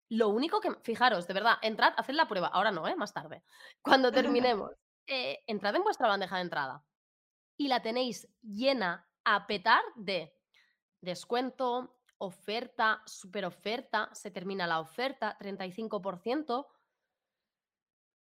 [0.09, 2.97] lo único que, fijaros, de verdad, entrad, haced la prueba, ahora no, ¿eh?
[2.97, 3.43] más tarde,
[3.83, 4.73] cuando terminemos,
[5.07, 6.85] eh, entrad en vuestra bandeja de entrada
[7.59, 10.35] y la tenéis llena a petar de
[11.03, 16.67] descuento, oferta, super oferta, se termina la oferta, 35%,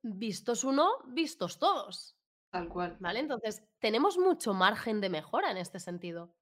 [0.02, 2.15] vistos uno, vistos todos.
[2.58, 2.96] Tal cual.
[3.00, 3.20] ¿Vale?
[3.20, 6.34] Entonces, tenemos mucho margen de mejora en este sentido.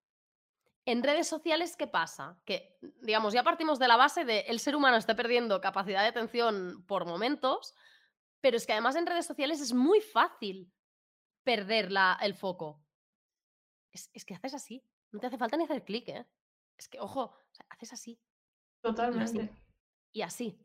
[0.86, 2.38] En redes sociales, ¿qué pasa?
[2.44, 6.08] Que, digamos, ya partimos de la base de el ser humano está perdiendo capacidad de
[6.08, 7.74] atención por momentos,
[8.40, 10.70] pero es que además en redes sociales es muy fácil
[11.42, 12.84] perder la- el foco.
[13.90, 14.84] Es, es que haces así.
[15.10, 16.26] No te hace falta ni hacer clic, ¿eh?
[16.76, 18.20] Es que, ojo, o sea, haces así.
[18.82, 19.50] Totalmente.
[20.12, 20.60] Y así.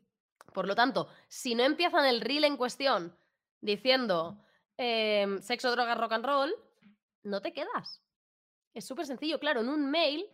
[0.52, 3.16] Por lo tanto, si no empiezan el reel en cuestión
[3.60, 4.44] diciendo
[4.80, 6.54] em, sexo, drogas, rock and roll,
[7.24, 8.02] no te quedas.
[8.72, 9.38] Es súper sencillo.
[9.38, 10.24] Claro, en un mail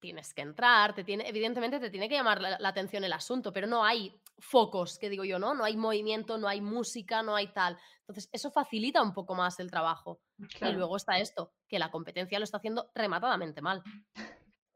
[0.00, 3.52] tienes que entrar, te tiene, evidentemente te tiene que llamar la, la, atención el asunto,
[3.52, 5.52] pero no hay focos, que digo yo, ¿no?
[5.52, 7.76] No hay movimiento, no hay música, no hay tal.
[8.00, 10.20] Entonces, eso facilita un poco más el trabajo.
[10.56, 10.72] Claro.
[10.72, 13.82] Y luego está esto, que la competencia lo está haciendo rematadamente mal.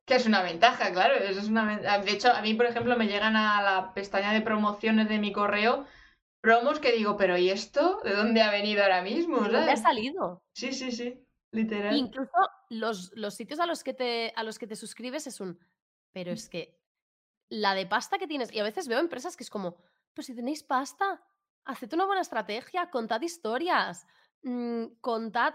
[0.04, 1.14] Que es una ventaja, claro.
[1.14, 4.42] Eso es una De hecho, a mí, por ejemplo, me llegan a la pestaña de
[4.42, 5.86] promociones de mi correo
[6.44, 8.00] promos que digo, pero ¿y esto?
[8.04, 9.38] ¿De dónde ha venido ahora mismo?
[9.38, 9.80] ¿De dónde ha ¿sabes?
[9.80, 10.42] salido?
[10.52, 11.26] Sí, sí, sí.
[11.50, 11.96] Literal.
[11.96, 12.36] Incluso
[12.68, 15.58] los, los sitios a los, que te, a los que te suscribes es un.
[16.12, 16.78] Pero es que
[17.48, 18.52] la de pasta que tienes.
[18.52, 19.76] Y a veces veo empresas que es como,
[20.12, 21.24] pues si tenéis pasta,
[21.64, 24.06] haced una buena estrategia, contad historias,
[24.42, 25.54] mm, contad.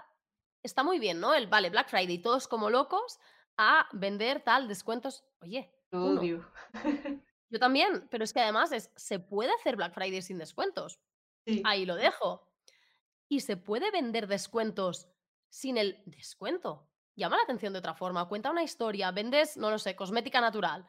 [0.64, 1.36] Está muy bien, ¿no?
[1.36, 3.20] El vale, Black Friday, todos como locos
[3.58, 5.24] a vender tal, descuentos.
[5.42, 6.52] Oye, Lo uno, odio.
[7.50, 11.00] yo también, pero es que además es, se puede hacer Black Friday sin descuentos.
[11.46, 11.62] Sí.
[11.66, 12.48] Ahí lo dejo.
[13.28, 15.10] Y se puede vender descuentos
[15.50, 16.88] sin el descuento.
[17.16, 18.28] Llama la atención de otra forma.
[18.28, 19.12] Cuenta una historia.
[19.12, 20.86] Vendes, no lo sé, cosmética natural.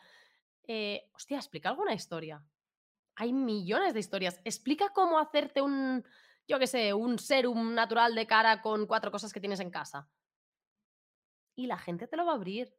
[0.67, 2.45] Eh, hostia, explica alguna historia.
[3.17, 4.41] Hay millones de historias.
[4.45, 6.05] Explica cómo hacerte un,
[6.47, 10.09] yo qué sé, un serum natural de cara con cuatro cosas que tienes en casa.
[11.57, 12.75] Y la gente te lo va a abrir.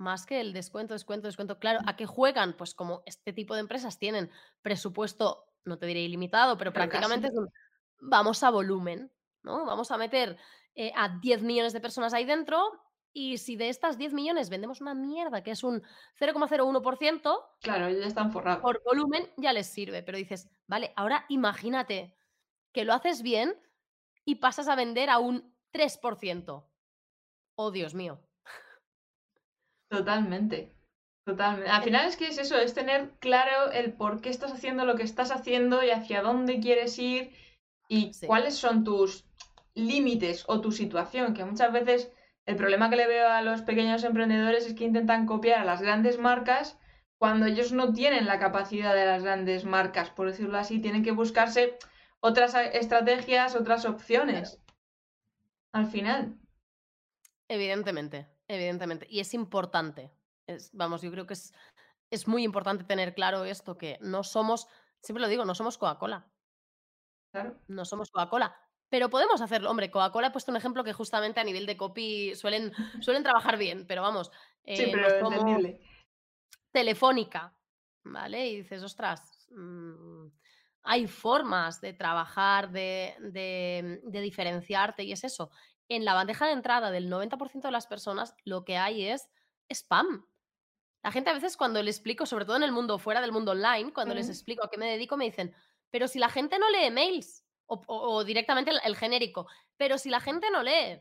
[0.00, 1.58] Más que el descuento, descuento, descuento.
[1.58, 2.54] Claro, ¿a qué juegan?
[2.54, 4.30] Pues como este tipo de empresas tienen
[4.62, 7.50] presupuesto, no te diré ilimitado, pero Pero prácticamente es un,
[8.00, 9.66] vamos a volumen, ¿no?
[9.66, 10.38] Vamos a meter
[10.74, 12.72] eh, a 10 millones de personas ahí dentro
[13.12, 15.82] y si de estas 10 millones vendemos una mierda que es un
[16.18, 18.62] 0,01%, Claro, ya están forrados.
[18.62, 20.02] por volumen ya les sirve.
[20.02, 22.16] Pero dices, vale, ahora imagínate
[22.72, 23.54] que lo haces bien
[24.24, 26.64] y pasas a vender a un 3%.
[27.56, 28.18] Oh, Dios mío.
[29.90, 30.72] Totalmente.
[31.26, 31.70] Totalmente.
[31.70, 34.96] Al final es que es eso, es tener claro el por qué estás haciendo lo
[34.96, 37.32] que estás haciendo y hacia dónde quieres ir
[37.88, 38.26] y Sí.
[38.26, 39.24] cuáles son tus
[39.74, 42.12] límites o tu situación, que muchas veces
[42.46, 45.82] el problema que le veo a los pequeños emprendedores es que intentan copiar a las
[45.82, 46.78] grandes marcas
[47.18, 51.12] cuando ellos no tienen la capacidad de las grandes marcas, por decirlo así, tienen que
[51.12, 51.76] buscarse
[52.20, 54.58] otras estrategias, otras opciones.
[55.72, 56.38] Al final.
[57.48, 59.06] Evidentemente, evidentemente.
[59.08, 60.10] Y es importante.
[60.46, 61.52] Es, vamos, yo creo que es,
[62.10, 64.66] es muy importante tener claro esto, que no somos,
[65.00, 66.26] siempre lo digo, no somos Coca-Cola.
[67.32, 67.56] Claro.
[67.68, 68.56] No somos Coca-Cola.
[68.88, 69.70] Pero podemos hacerlo.
[69.70, 73.56] Hombre, Coca-Cola he puesto un ejemplo que justamente a nivel de copy suelen, suelen trabajar
[73.56, 74.30] bien, pero vamos,
[74.64, 75.80] Sí, eh, pero entendible.
[76.72, 77.54] Telefónica,
[78.04, 78.48] ¿vale?
[78.48, 80.26] Y dices, ostras, mm,
[80.82, 85.50] hay formas de trabajar, de, de- de diferenciarte, y es eso.
[85.90, 89.28] En la bandeja de entrada del 90% de las personas lo que hay es
[89.70, 90.26] spam.
[91.02, 93.52] La gente a veces cuando le explico, sobre todo en el mundo fuera del mundo
[93.52, 95.54] online, cuando les explico a qué me dedico, me dicen,
[95.90, 99.98] pero si la gente no lee mails, o, o- o directamente el, el genérico, pero
[99.98, 101.00] si la gente no lee,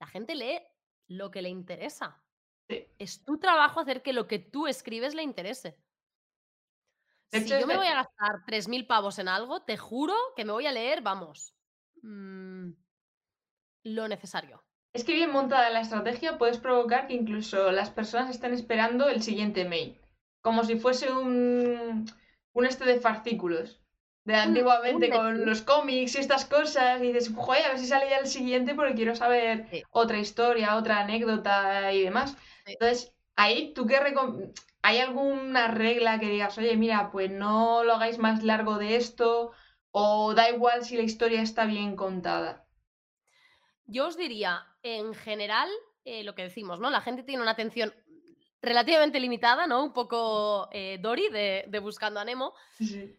[0.00, 0.60] la gente lee
[1.08, 2.24] lo que le interesa.
[2.68, 2.86] Sí.
[2.98, 5.76] Es tu trabajo hacer que lo que tú escribes le interese.
[7.32, 10.44] De Si hecho, yo me voy a gastar 3.000 pavos en algo, te juro que
[10.44, 11.54] me voy a leer, vamos,
[12.02, 12.70] mm,
[13.82, 14.62] lo necesario.
[14.92, 19.22] Es que bien montada la estrategia puedes provocar que incluso las personas estén esperando el
[19.22, 19.96] siguiente mail.
[20.40, 22.06] Como si fuese un,
[22.52, 23.80] un este de fascículos.
[24.24, 27.00] De antiguamente un con los cómics y estas cosas.
[27.02, 29.82] Y dices, joder, a ver si sale ya el siguiente porque quiero saber Sí.
[29.90, 32.36] otra historia, otra anécdota y demás.
[32.66, 32.72] Sí.
[32.72, 37.94] Entonces, ahí tú qué recom- ¿Hay alguna regla que digas, oye, mira, pues no lo
[37.94, 39.52] hagáis más largo de esto?
[39.90, 42.64] O da igual si la historia está bien contada.
[43.90, 45.68] Yo os diría, en general,
[46.04, 46.90] eh, lo que decimos, ¿no?
[46.90, 47.92] La gente tiene una atención
[48.62, 49.82] relativamente limitada, ¿no?
[49.82, 53.16] Un poco eh, Dory de, de Buscando a Nemo, Sí.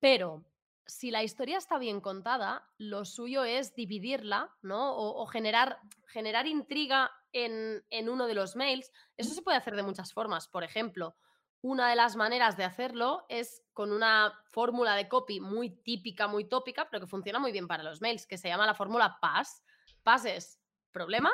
[0.00, 0.44] pero
[0.86, 4.92] si la historia está bien contada, lo suyo es dividirla, ¿no?
[4.94, 8.92] O, o generar, generar intriga en, en uno de los mails.
[9.16, 10.46] Eso se puede hacer de muchas formas.
[10.46, 11.16] Por ejemplo,
[11.60, 16.48] una de las maneras de hacerlo es con una fórmula de copy muy típica, muy
[16.48, 19.64] tópica, pero que funciona muy bien para los mails, que se llama la fórmula PAS.
[20.06, 20.60] PAS es
[20.92, 21.32] problema,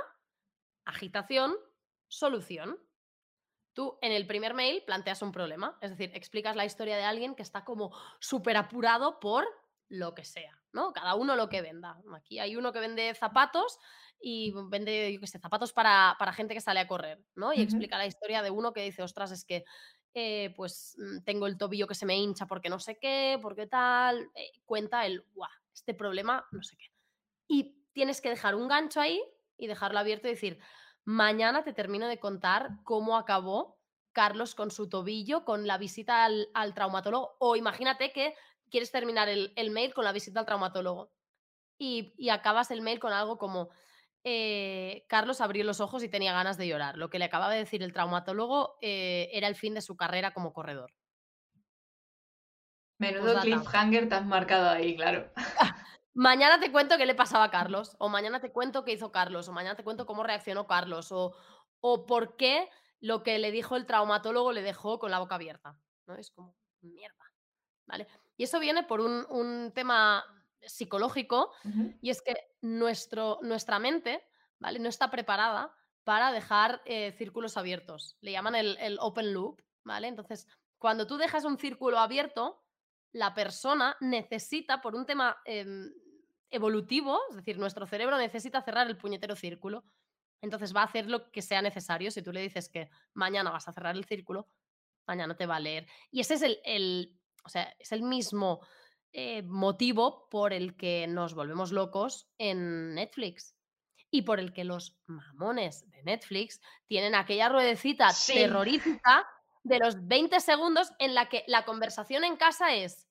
[0.87, 1.55] agitación,
[2.09, 2.79] solución.
[3.75, 7.35] Tú en el primer mail planteas un problema, es decir, explicas la historia de alguien
[7.35, 9.45] que está como súper apurado por
[9.91, 10.95] lo que sea, ¿no?
[10.95, 12.01] Cada uno lo que venda.
[12.15, 13.79] Aquí hay uno que vende zapatos
[14.19, 17.53] y vende, yo qué sé, zapatos para, para gente que sale a correr, ¿no?
[17.53, 19.67] Y explica la historia de uno que dice, ostras, es que
[20.15, 23.67] eh, pues mm, tengo el tobillo que se me hincha porque no sé qué, porque
[23.67, 26.87] tal, eh, cuenta el, guau, este problema, no sé qué.
[27.49, 29.23] Y tienes que dejar un gancho ahí
[29.57, 30.59] y dejarlo abierto y decir,
[31.05, 33.79] mañana te termino de contar cómo acabó
[34.13, 38.35] Carlos con su tobillo, con la visita al, traumatólogo, o imagínate que
[38.71, 41.13] quieres terminar el, mail con la visita al traumatólogo
[41.79, 43.71] y, y acabas el mail con algo como,
[44.25, 46.97] eh, Carlos abrió los ojos y tenía ganas de llorar.
[46.97, 50.33] Lo que le acababa de decir el traumatólogo eh, era el fin de su carrera
[50.33, 50.93] como corredor.
[52.99, 55.33] Menudo cliffhanger te has marcado ahí, claro.
[56.15, 59.49] mañana te cuento qué le pasaba a Carlos, o mañana te cuento qué hizo Carlos,
[59.49, 61.35] o mañana te cuento cómo reaccionó Carlos, o,
[61.81, 62.69] o por qué
[63.01, 65.79] lo que le dijo el traumatólogo le dejó con la boca abierta.
[66.07, 66.15] ¿no?
[66.15, 67.33] Es como, mierda.
[67.87, 68.07] ¿Vale?
[68.37, 70.25] Y eso viene por un, tema
[70.61, 71.53] psicológico,
[72.01, 74.23] y es que nuestro, nuestra mente
[74.61, 74.79] ¿vale?
[74.79, 78.17] no está preparada para dejar eh, círculos abiertos.
[78.21, 79.61] Le llaman el, el open loop.
[79.85, 80.09] ¿vale?
[80.09, 80.47] Entonces,
[80.79, 82.62] cuando tú dejas un círculo abierto,
[83.13, 85.93] la persona necesita, por un tema em,
[86.51, 89.85] evolutivo, es decir, nuestro cerebro necesita cerrar el puñetero círculo.
[90.41, 92.11] Entonces va a hacer lo que sea necesario.
[92.11, 94.49] Si tú le dices que mañana vas a cerrar el círculo,
[95.07, 95.87] mañana te va a leer.
[96.11, 98.61] Y ese es el, o sea, es el mismo
[99.13, 103.55] eh, motivo por el que nos volvemos locos en Netflix.
[104.11, 109.27] Y por el que los mamones de Netflix tienen aquella ruedecita terrorífica
[109.65, 113.09] de los 20 segundos en la que la conversación en casa es,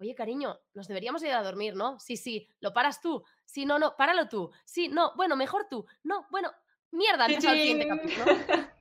[0.00, 1.98] oye cariño, nos deberíamos ir a dormir, ¿no?
[2.00, 3.24] Sí, sí, lo paras tú.
[3.44, 4.50] Sí, no, no, páralo tú.
[4.64, 5.86] Sí, no, bueno, mejor tú.
[6.02, 6.52] No, bueno,
[6.90, 8.24] mierda, empieza el siguiente capítulo.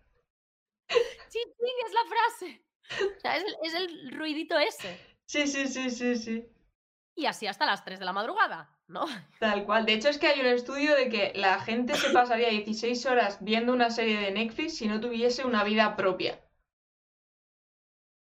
[1.30, 2.66] sí, sí, es la frase.
[3.18, 5.00] O sea, es el, ruidito ese.
[5.26, 6.50] Sí, sí, sí, sí, sí.
[7.16, 9.06] Y así hasta las 3 de la madrugada, ¿no?
[9.40, 9.86] Tal cual.
[9.86, 13.38] De hecho, es que hay un estudio de que la gente se pasaría 16 horas
[13.42, 16.45] viendo una serie de Netflix si no tuviese una vida propia.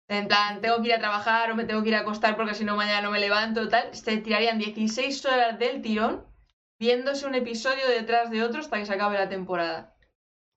[0.08, 2.54] En plan, tengo que ir a trabajar o me tengo que ir a acostar porque
[2.54, 3.94] si no mañana no me levanto, tal.
[3.94, 6.26] Se tirarían 16 horas del tirón
[6.78, 9.94] viéndose un episodio detrás de otro hasta que se acabe la temporada.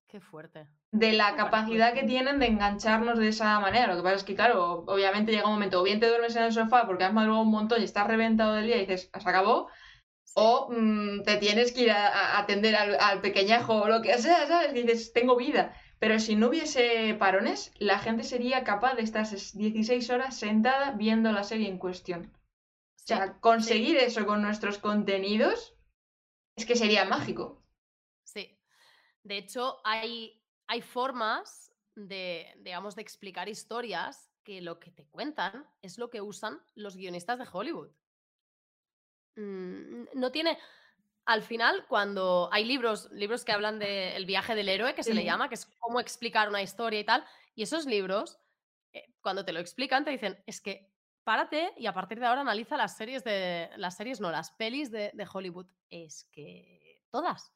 [0.07, 0.67] Qué fuerte.
[0.91, 3.88] De la capacidad que tienen de engancharnos de esa manera.
[3.88, 6.43] Lo que pasa es que, claro, obviamente llega un momento, o bien te duermes en
[6.43, 9.29] el sofá porque has madrugado un montón y estás reventado del día y dices, se
[9.29, 9.69] acabó,
[10.33, 14.47] o mm, te tienes que ir a, atender al, al, pequeñajo o lo que sea,
[14.47, 14.71] ¿sabes?
[14.73, 15.73] Y dices, tengo vida.
[15.99, 21.31] Pero si no hubiese parones, la gente sería capaz de estar 16 horas sentada viendo
[21.31, 22.31] la serie en cuestión.
[22.95, 25.75] o sea, conseguir eso con nuestros contenidos
[26.55, 27.63] es que sería mágico.
[28.23, 28.60] Sí.
[29.23, 35.67] De hecho, hay, hay formas de, digamos, de explicar historias que lo que te cuentan
[35.81, 37.89] es lo que usan los guionistas de Hollywood.
[39.36, 40.57] Mm, no tiene
[41.28, 45.26] al final, cuando hay libros, libros que hablan del viaje del héroe, que se le
[45.26, 48.40] llama, que es cómo explicar una historia y tal, y esos libros,
[48.94, 50.90] eh, cuando te lo explican, te dicen, es que
[51.26, 54.90] párate y a partir de ahora analiza las series de, las series no, las pelis
[54.90, 55.68] de, Hollywood.
[55.90, 57.52] Es que todas,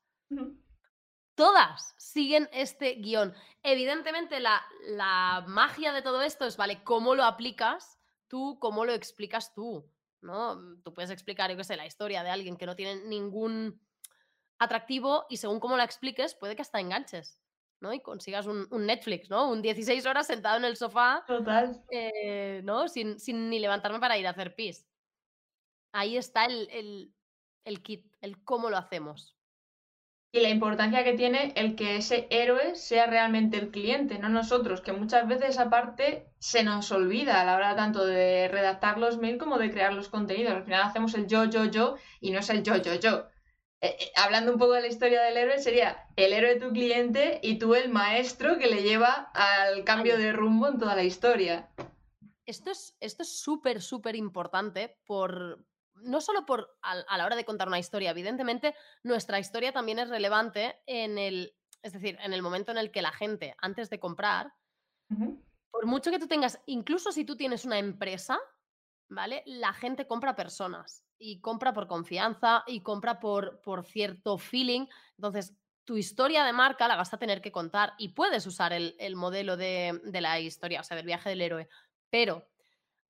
[1.35, 3.33] todas siguen este guion.
[3.63, 8.59] Evidentemente la, la magia de todo esto es, vale, ¿cómo lo aplicas tú?
[8.59, 9.89] ¿Cómo lo explicas tú?
[10.21, 10.55] ¿No?
[10.55, 13.81] Mm, tú puedes explicar, yo qué sé, la historia de alguien que no tiene ningún
[14.59, 17.39] atractivo y según cómo la expliques, puede que hasta enganches,
[17.79, 17.93] ¿no?
[17.93, 19.49] Y consigas un, Netflix, ¿no?
[19.49, 21.23] Un 16 horas sentado en el sofá.
[21.27, 21.83] Total.
[21.89, 22.87] Eh, ¿No?
[22.87, 23.17] Sin,
[23.49, 24.85] ni levantarme para ir a hacer pis.
[25.93, 27.13] Ahí está el,
[27.65, 29.35] el kit, el cómo lo hacemos
[30.33, 34.79] y la importancia que tiene el que ese héroe sea realmente el cliente, no nosotros,
[34.79, 39.17] que muchas veces esa parte se nos olvida a la hora tanto de redactar los
[39.17, 40.53] mails como de crear los contenidos.
[40.53, 43.27] Al final hacemos el yo, yo, yo y no es el yo, yo, yo.
[43.81, 47.39] Eh, eh, hablando un poco de la historia del héroe, sería el héroe tu cliente
[47.43, 51.69] y tú el maestro que le lleva al cambio de rumbo en toda la historia.
[52.45, 55.65] Esto es súper, súper importante por,
[56.03, 60.09] no solo por a, la hora de contar una historia, evidentemente nuestra historia también es
[60.09, 63.99] relevante en el, es decir, en el momento en el que la gente, antes de
[63.99, 64.53] comprar,
[65.71, 68.39] por mucho que tú tengas, incluso si tú tienes una empresa,
[69.09, 69.43] ¿vale?
[69.45, 74.87] La gente compra personas y compra por confianza y compra por, por cierto feeling.
[75.17, 79.15] Entonces, tu historia de marca la vas a tener que contar y puedes usar el,
[79.15, 81.67] modelo de, de la historia, o sea, del viaje del héroe,
[82.09, 82.50] pero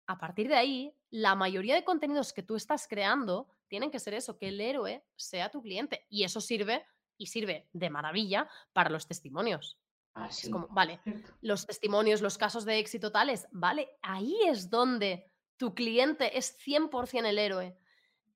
[0.08, 4.14] a partir de ahí, la mayoría de contenidos que tú estás creando tienen que ser
[4.14, 6.06] eso, que el héroe sea tu cliente.
[6.10, 6.86] Y eso sirve,
[7.18, 9.80] y sirve de maravilla, para los testimonios.
[10.14, 11.00] Ah, es como, vale,
[11.42, 17.26] los testimonios, los casos de éxito tales, vale, ahí es donde tu cliente es 100%
[17.26, 17.78] el héroe.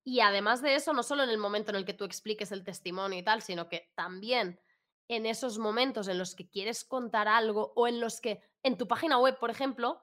[0.03, 2.63] Y además de eso, no solo en el momento en el que tú expliques el
[2.63, 4.59] testimonio y tal, sino que también
[5.07, 8.87] en esos momentos en los que quieres contar algo o en los que en tu
[8.87, 10.01] página web, por ejemplo,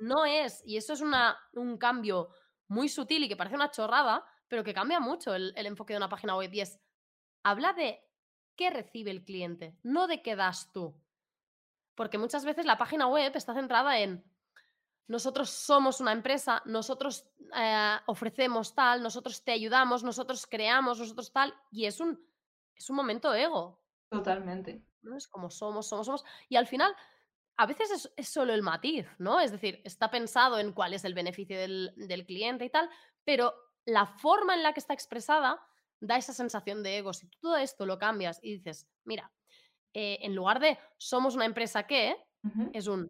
[0.00, 2.30] no es, y eso es un cambio
[2.68, 6.08] muy sutil y que parece una chorrada, pero que cambia mucho el, enfoque de una
[6.08, 6.80] página web y es,
[7.42, 8.00] habla de
[8.56, 10.94] qué recibe el cliente, no de qué das tú.
[11.94, 14.24] porque muchas veces la página web está centrada en
[15.06, 21.52] nosotros somos una empresa, nosotros eh, ofrecemos tal, nosotros te ayudamos, nosotros creamos, nosotros tal,
[21.72, 22.24] y es un,
[22.76, 23.80] es un momento ego.
[24.08, 24.84] Totalmente.
[25.02, 25.16] ¿no?
[25.16, 26.24] Es como somos, somos, somos.
[26.48, 26.94] Y al final,
[27.62, 29.38] a veces es, es solo el matiz, ¿no?
[29.40, 32.88] Es decir, está pensado en cuál es el beneficio del, del cliente y tal,
[33.24, 35.60] pero la forma en la que está expresada
[36.00, 37.12] da esa sensación de ego.
[37.12, 39.30] Si tú todo esto lo cambias y dices, mira,
[39.92, 42.16] eh, en lugar de somos una empresa que,
[42.72, 43.08] es un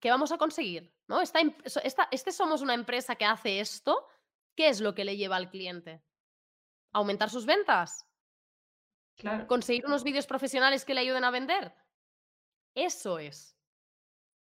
[0.00, 0.92] ¿qué vamos a conseguir?
[1.06, 1.20] ¿No?
[1.20, 1.54] Esta, em-
[1.84, 4.08] esta- este somos una empresa que hace esto,
[4.56, 6.02] ¿qué es lo que le lleva al cliente?
[6.92, 8.04] ¿Aumentar sus ventas?
[9.16, 9.46] Claro.
[9.46, 11.72] ¿Conseguir unos vídeos profesionales que le ayuden a vender?
[12.74, 13.56] Eso es.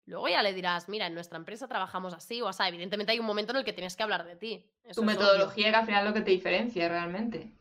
[0.06, 2.64] Luego ya le dirás, mira, en nuestra empresa trabajamos así o así.
[2.64, 4.70] Evidentemente hay un momento en el que tienes que hablar de ti.
[4.84, 7.52] Eso Tu metodología que al final es lo que te diferencia realmente.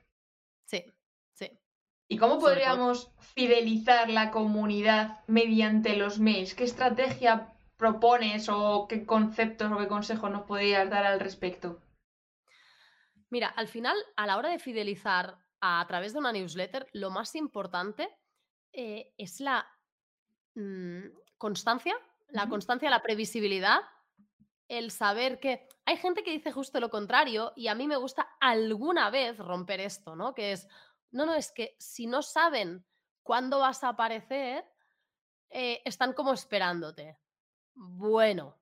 [0.65, 0.85] Sí,
[1.33, 1.51] sí.
[2.09, 6.55] ¿Y cómo Sobre todo- podríamos fidelizar la comunidad mediante los mails?
[6.55, 11.81] ¿Qué estrategia propones o qué conceptos o qué consejos nos podrías dar al respecto?
[13.31, 17.35] Mira, al final, a la hora de fidelizar a, través de una newsletter, lo más
[17.35, 18.09] importante
[18.73, 19.67] eh, es la
[20.55, 21.07] mm,
[21.39, 21.97] constancia,
[22.35, 23.81] la constancia, la previsibilidad,
[24.67, 28.29] el saber que hay gente que dice justo lo contrario y a mí me gusta
[28.41, 30.35] alguna vez romper esto, ¿no?
[30.35, 30.69] Que es,
[31.13, 32.85] no, no, es que si no saben
[33.23, 34.65] cuándo vas a aparecer,
[35.49, 37.17] eh, están como esperándote.
[37.73, 38.59] Bueno,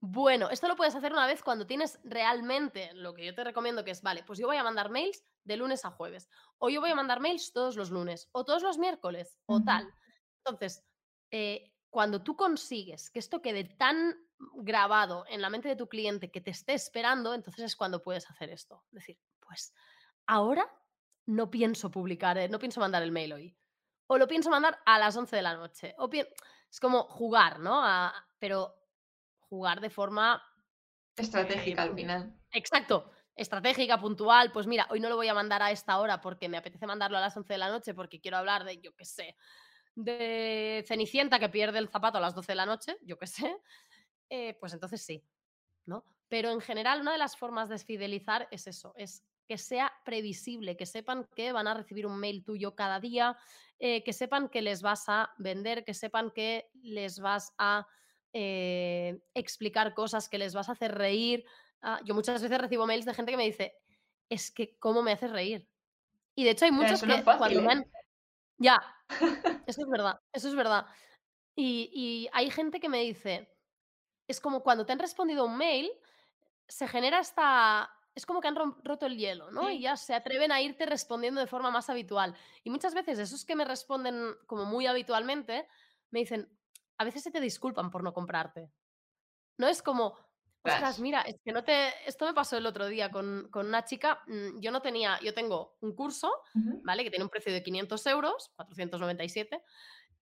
[0.00, 3.84] bueno, esto lo puedes hacer una vez cuando tienes realmente lo que yo te recomiendo
[3.84, 6.28] que es, vale, pues yo voy a mandar mails de lunes a jueves,
[6.58, 9.94] o yo voy a mandar mails todos los lunes, o todos los miércoles, o tal.
[10.38, 10.84] Entonces,
[11.30, 14.16] eh, cuando tú consigues que esto quede tan
[14.54, 18.30] grabado en la mente de tu cliente que te esté esperando, entonces es cuando puedes
[18.30, 18.82] hacer esto.
[18.90, 19.74] Decir, pues
[20.26, 20.66] ahora
[21.26, 23.58] no pienso publicar, eh, no pienso mandar el mail hoy.
[24.06, 25.94] O lo pienso mandar a las 11 de la noche.
[25.98, 27.84] O es como jugar, ¿no?
[27.84, 28.74] A- pero
[29.38, 30.42] jugar de forma
[31.14, 32.40] Estratégica Eh, al final.
[32.52, 34.50] Exacto, estratégica, puntual.
[34.50, 37.18] Pues mira, hoy no lo voy a mandar a esta hora porque me apetece mandarlo
[37.18, 39.36] a las 11 de la noche porque quiero hablar de, yo qué sé,
[39.94, 43.56] de Cenicienta que pierde el zapato a las 12 de la noche, yo qué sé.
[44.30, 45.24] eh, pues entonces sí,
[45.86, 46.04] ¿no?
[46.28, 50.76] Pero en general, una de las formas de fidelizar es eso, es que sea previsible,
[50.76, 53.36] que sepan que van a recibir un mail tuyo cada día,
[53.78, 57.86] eh, que sepan que les vas a vender, que sepan que les vas a
[58.32, 61.44] eh, explicar cosas, que les vas a hacer reír.
[61.82, 63.74] Ah, yo muchas veces recibo mails de gente que me dice,
[64.30, 65.68] es que, ¿cómo me haces reír?
[66.34, 67.84] Y de hecho hay muchos no que fácil, cuando me han...
[68.56, 68.80] Ya,
[69.66, 70.86] eso es verdad, eso es verdad.
[71.54, 73.48] Y, y hay gente que me dice,
[74.28, 75.90] es como cuando te han respondido un mail,
[76.68, 77.90] se genera esta...
[78.14, 79.70] Es como que han roto el hielo, ¿no?
[79.70, 82.36] Y ya se atreven a irte respondiendo de forma más habitual.
[82.62, 85.66] Y muchas veces esos que me responden como muy habitualmente,
[86.10, 86.46] me dicen,
[86.98, 88.70] a veces se te disculpan por no comprarte.
[89.56, 90.18] No es como,
[90.64, 91.92] ostras, mira, es que no te...
[92.06, 95.34] Esto me pasó el otro día con, con una chica, mm, yo no tenía, yo
[95.34, 96.30] tengo un curso.
[96.54, 97.04] ¿vale?
[97.04, 99.62] Que tiene un precio de 500 euros, 497,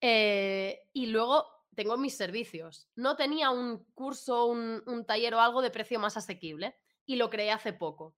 [0.01, 2.89] eh, y luego tengo mis servicios.
[2.97, 6.77] No tenía un curso, un, un taller o algo de precio más asequible
[7.07, 8.15] y lo creé hace poco.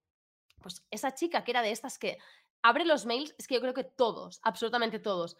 [0.61, 2.19] Pues esa chica que era de estas que
[2.63, 5.37] abre los mails, es que yo creo que todos, absolutamente todos,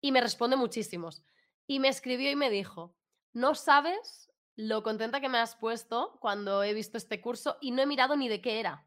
[0.00, 1.22] y me responde muchísimos.
[1.66, 2.96] Y me escribió y me dijo,
[3.32, 7.82] no sabes lo contenta que me has puesto cuando he visto este curso y no
[7.82, 8.86] he mirado ni de qué era.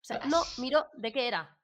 [0.00, 1.58] O sea, no miro de qué era.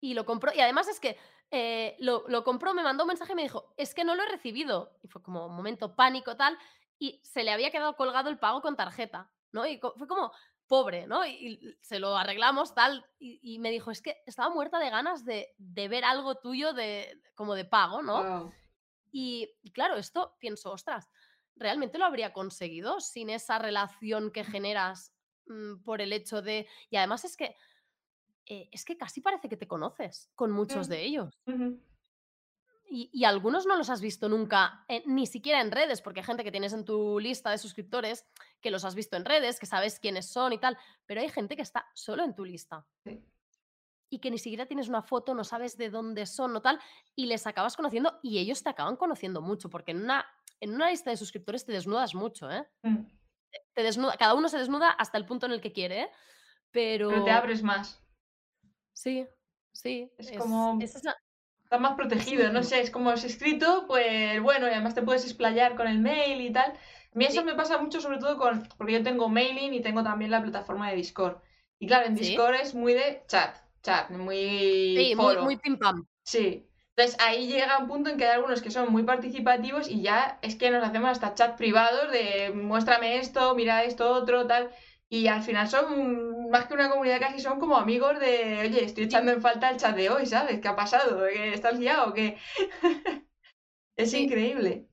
[0.00, 0.52] Y lo compró.
[0.54, 1.16] Y además es que
[1.50, 4.22] eh, lo, lo compró, me mandó un mensaje y me dijo, es que no lo
[4.22, 4.98] he recibido.
[5.02, 6.58] Y fue como un momento pánico tal.
[6.98, 9.66] Y se le había quedado colgado el pago con tarjeta, ¿no?
[9.66, 10.32] Y co- fue como
[10.66, 11.24] pobre, ¿no?
[11.26, 13.04] Y, y se lo arreglamos tal.
[13.18, 16.72] Y, y me dijo, es que estaba muerta de ganas de, de ver algo tuyo
[16.74, 18.22] de, como de pago, ¿no?
[19.10, 21.08] Y, y claro, esto pienso, ostras,
[21.56, 25.12] ¿realmente lo habría conseguido sin esa relación que generas
[25.46, 26.66] mm, por el hecho de...
[26.90, 27.54] Y además es que,
[28.46, 30.90] eh, es que casi parece que te conoces con muchos Mm.
[30.90, 31.38] de ellos.
[32.86, 36.26] Y, y algunos no los has visto nunca, eh, ni siquiera en redes, porque hay
[36.26, 38.26] gente que tienes en tu lista de suscriptores
[38.60, 41.56] que los has visto en redes, que sabes quiénes son y tal, pero hay gente
[41.56, 43.24] que está solo en tu lista Sí.
[44.10, 46.78] y que ni siquiera tienes una foto, no sabes de dónde son o tal,
[47.16, 50.24] y les acabas conociendo y ellos te acaban conociendo mucho, porque en una,
[50.64, 52.66] en una lista de suscriptores te desnudas mucho, ¿eh?
[52.82, 53.06] Mm.
[53.74, 56.10] Te desnuda, cada uno se desnuda hasta el punto en el que quiere, ¿eh?
[56.70, 57.08] Pero...
[57.10, 58.02] Pero te abres más.
[58.92, 59.26] Sí,
[59.72, 60.10] sí.
[60.18, 61.16] Es como- es esa-
[61.64, 65.24] Estás más protegido, no sé, es como es escrito, pues bueno, y además te puedes
[65.24, 66.72] explayar con el mail y tal.
[66.72, 66.78] A
[67.18, 67.46] mí eso Sí.
[67.46, 70.90] me pasa mucho sobre todo con, porque yo tengo mailing y tengo también la plataforma
[70.90, 71.38] de Discord.
[71.78, 72.24] Y claro, en Sí.
[72.24, 76.06] Discord es muy de chat, chat, muy Sí, muy pim pam.
[76.22, 76.68] Sí.
[76.96, 80.38] Entonces ahí llega un punto en que hay algunos que son muy participativos y ya
[80.42, 84.70] es que nos hacemos hasta chat privados de muéstrame esto, mira esto, otro, tal.
[85.08, 89.04] Y al final son más que una comunidad, casi son como amigos de, oye, estoy
[89.04, 90.60] echando en falta el chat de hoy, ¿sabes?
[90.60, 91.26] ¿Qué ha pasado?
[91.26, 92.38] ¿Estás liado qué?
[93.96, 94.88] es increíble.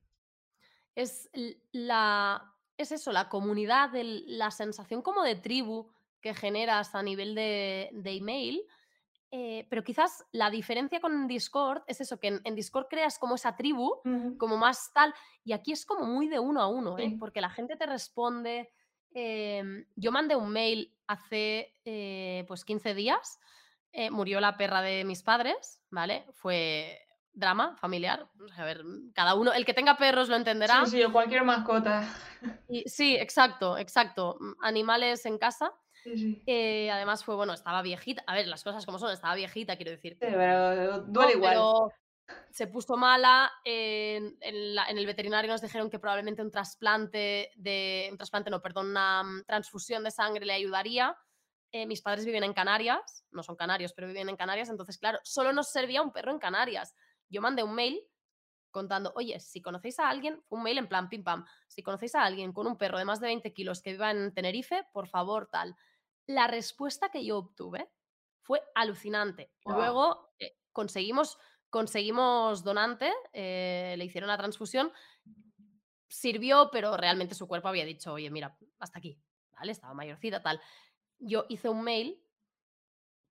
[0.96, 1.30] Es
[1.72, 2.48] la.
[2.78, 8.12] Es eso, la comunidad, la sensación como de tribu que generas a nivel de, de
[8.12, 8.64] email
[9.32, 13.56] eh, pero quizás la diferencia con Discord es eso, que en, Discord creas como esa
[13.56, 14.02] tribu,
[14.38, 15.14] como más tal,
[15.46, 17.16] y aquí es como muy de uno a uno, ¿eh?
[17.18, 18.74] porque la gente te responde.
[19.14, 23.40] Em, yo mandé un mail hace eh, pues 15 días,
[24.10, 26.26] murió la perra de mis padres, ¿vale?
[26.32, 26.98] Fue
[27.34, 28.28] drama familiar.
[28.58, 30.86] A ver, cada uno, el que tenga perros lo entenderá.
[30.86, 32.08] Sí, sí, o cualquier mascota.
[32.68, 34.38] Y, sí, exacto, exacto.
[34.62, 35.74] Animales en casa.
[36.06, 38.24] Eh, además fue, bueno, estaba viejita.
[38.28, 40.18] A ver, las cosas como son, estaba viejita, quiero decir.
[40.20, 41.92] pero duele igual.
[42.50, 43.52] se puso mala.
[43.64, 48.10] En, el veterinario nos dijeron que probablemente un trasplante de.
[48.12, 51.16] Un trasplante, no, perdón, una mm, transfusión de sangre le ayudaría.
[51.74, 55.20] Eh, mis padres viven en Canarias, no son canarios, pero viven en Canarias, entonces, claro,
[55.24, 56.94] solo nos servía un perro en Canarias.
[57.30, 58.02] Yo mandé un mail
[58.72, 62.24] contando, oye, si conocéis a alguien, un mail en plan pim pam, si conocéis a
[62.24, 65.48] alguien con un perro de más de 20 kilos que viva en Tenerife, por favor,
[65.50, 65.78] tal
[66.32, 67.90] la respuesta que yo obtuve
[68.42, 69.52] fue alucinante.
[69.66, 71.38] Luego eh, conseguimos,
[71.70, 74.92] conseguimos donante, eh, le hicieron la transfusión,
[76.10, 79.18] sirvió, pero realmente su cuerpo había dicho, oye, mira, hasta aquí,
[79.52, 79.72] ¿vale?
[79.72, 80.60] Estaba mayorcita, tal.
[81.20, 82.22] Yo hice un mail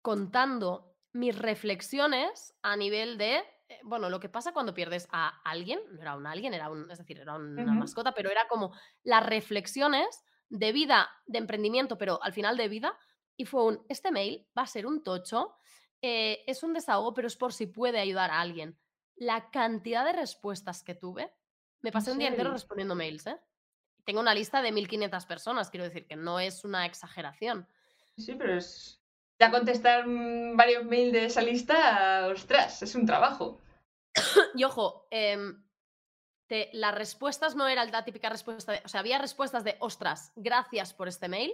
[0.02, 3.38] contando mis reflexiones a nivel de,
[3.70, 6.92] eh, bueno, lo que pasa cuando pierdes a alguien, no era un alguien, era un,
[6.92, 8.74] es decir, era una mascota, pero era como
[9.04, 12.98] las reflexiones de vida, de emprendimiento, pero al final de vida.
[13.38, 15.56] Y fue un, este mail va a ser un tocho,
[16.02, 18.78] eh, es un desahogo, pero es por si puede ayudar a alguien.
[19.16, 21.34] La cantidad de respuestas que tuve,
[21.82, 23.38] me pasé un día entero respondiendo mails, ¿eh?
[24.06, 27.68] Tengo una lista de 1.500 personas, quiero decir que no es una exageración.
[28.18, 29.02] Sí, pero es...
[29.40, 33.60] Ya contestar varios mails de esa lista, ostras, es un trabajo.
[34.56, 35.38] y ojo, eh,
[36.74, 40.94] las respuestas no eran la típica respuesta de, o sea, había respuestas de, ostras, gracias
[40.94, 41.54] por este mail,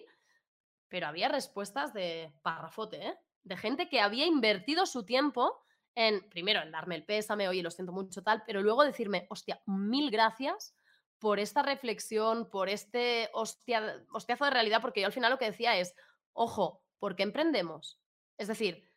[0.89, 3.17] pero había respuestas de parrafote, ¿eh?
[3.43, 5.63] De gente que había invertido su tiempo
[5.95, 9.61] en, primero, en darme el pésame, oye, lo siento mucho tal, pero luego decirme, hostia,
[9.65, 10.75] mil gracias
[11.19, 15.45] por esta reflexión, por este hostia, hostiazo de realidad, porque yo al final lo que
[15.45, 15.95] decía es,
[16.33, 17.99] ojo, ¿por qué emprendemos?
[18.37, 18.89] Es decir,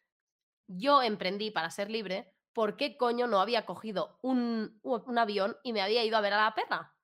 [0.66, 4.80] yo emprendí para ser libre, por qué coño no había cogido un,
[5.18, 6.94] avión y me había ido a ver a la perra.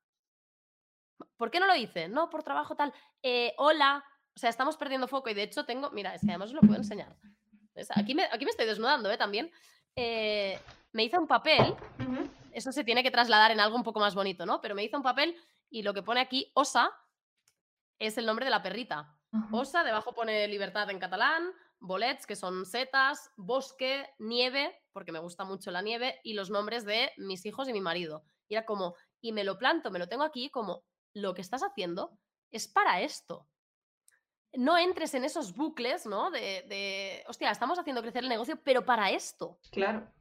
[1.37, 2.09] ¿Por qué no lo hice?
[2.09, 2.95] No, por trabajo tal.
[3.23, 4.05] Eh, hola.
[4.35, 5.91] O sea, estamos perdiendo foco y de hecho tengo.
[5.91, 7.15] Mira, es que además os lo puedo enseñar.
[7.97, 9.19] Aquí me, aquí me estoy desnudando, ¿eh?
[9.19, 9.51] También.
[9.97, 10.59] Eh,
[10.93, 11.75] me hizo un papel.
[12.53, 14.61] Eso se tiene que trasladar en algo un poco más bonito, ¿no?
[14.61, 15.37] Pero me hizo un papel
[15.69, 16.93] y lo que pone aquí, Osa,
[17.99, 19.17] es el nombre de la perrita.
[19.53, 25.45] Osa, debajo pone libertad en catalán, bolets, que son setas, bosque, nieve, porque me gusta
[25.45, 28.22] mucho la nieve, y los nombres de mis hijos y mi marido.
[28.49, 31.62] Y era como, y me lo planto, me lo tengo aquí como, lo que estás
[31.62, 32.18] haciendo
[32.51, 33.49] es para esto.
[34.53, 36.31] No entres en esos bucles, ¿no?
[36.31, 39.59] De, de, hostia, estamos haciendo crecer el negocio, pero para esto.
[39.70, 40.12] Claro.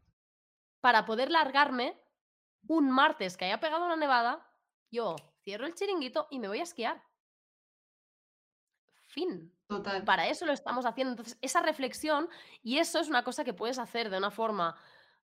[0.82, 2.00] Para poder largarme
[2.68, 4.48] un martes que haya pegado una nevada,
[4.92, 7.04] yo cierro el chiringuito y me voy a esquiar.
[9.08, 9.59] Fin.
[9.70, 10.04] Total.
[10.04, 11.12] Para eso lo estamos haciendo.
[11.12, 12.28] Entonces, esa reflexión,
[12.64, 14.76] y eso es una cosa que puedes hacer de una forma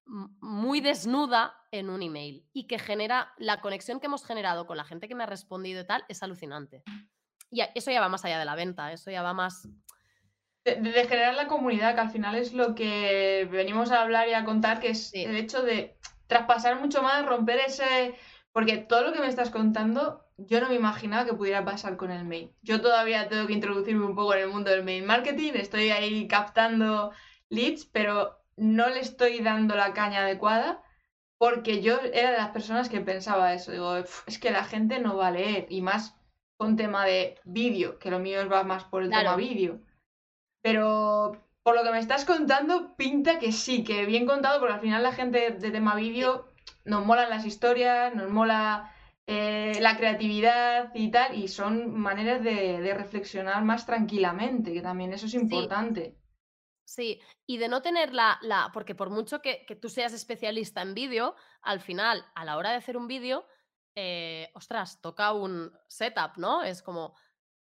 [0.06, 4.84] muy desnuda en un email y que genera la conexión que hemos generado con la
[4.84, 6.84] gente que me ha respondido y tal, es alucinante.
[7.50, 9.68] Y eso ya va más allá de la venta, eso ya va más...
[10.64, 10.76] De,
[11.08, 14.80] generar la comunidad, que al final es lo que venimos a hablar y a contar,
[14.80, 18.16] que es el hecho de traspasar mucho más, romper ese...
[18.52, 22.12] Porque todo lo que me estás contando yo no me imaginaba que pudiera pasar con
[22.12, 22.52] el mail.
[22.62, 26.28] Yo todavía tengo que introducirme un poco en el mundo del mail marketing, estoy ahí
[26.28, 27.12] captando
[27.50, 30.82] leads, pero no le estoy dando la caña adecuada
[31.38, 33.72] porque yo era de las personas que pensaba eso.
[33.72, 36.16] Digo, es que la gente no va a leer y más
[36.58, 39.80] con tema de vídeo, que lo mío va más por el tema vídeo.
[40.62, 44.82] Pero por lo que me estás contando, pinta que sí, que bien contado, porque al
[44.82, 46.48] final la gente de tema vídeo
[46.86, 48.95] nos molan las historias, nos mola
[49.28, 55.26] eh, la creatividad y tal, y son maneras de, reflexionar más tranquilamente, que también eso
[55.26, 56.18] es importante.
[56.86, 60.94] Sí, y de no tener la, la porque por mucho que, tú seas especialista en
[60.94, 63.48] vídeo, al final, a la hora de hacer un vídeo,
[63.96, 66.62] eh, ostras, toca un setup, ¿no?
[66.62, 67.16] Es como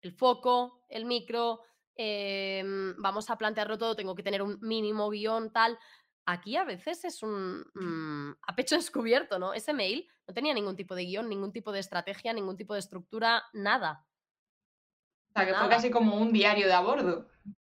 [0.01, 1.61] el foco, el micro,
[1.95, 5.79] em, vamos a plantearlo todo, tengo que tener un mínimo guion, tal.
[6.27, 9.55] Aquí a veces es un mm, a pecho descubierto, ¿no?
[9.55, 12.81] Ese mail no tenía ningún tipo de guion, ningún tipo de estrategia, ningún tipo de
[12.81, 14.07] estructura, nada.
[15.31, 17.29] O sea, que fue casi como un diario de a bordo.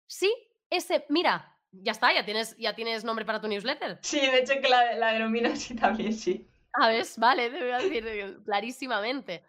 [0.06, 0.32] Sí,
[0.70, 3.98] ese, mira, ya está, ya tienes, ya tienes nombre para tu newsletter.
[4.02, 6.48] Sí, de hecho que la, la denomino así también, sí.
[6.76, 7.18] ¿Sabes?
[7.18, 9.44] Vale, te voy a decir eh, clarísimamente.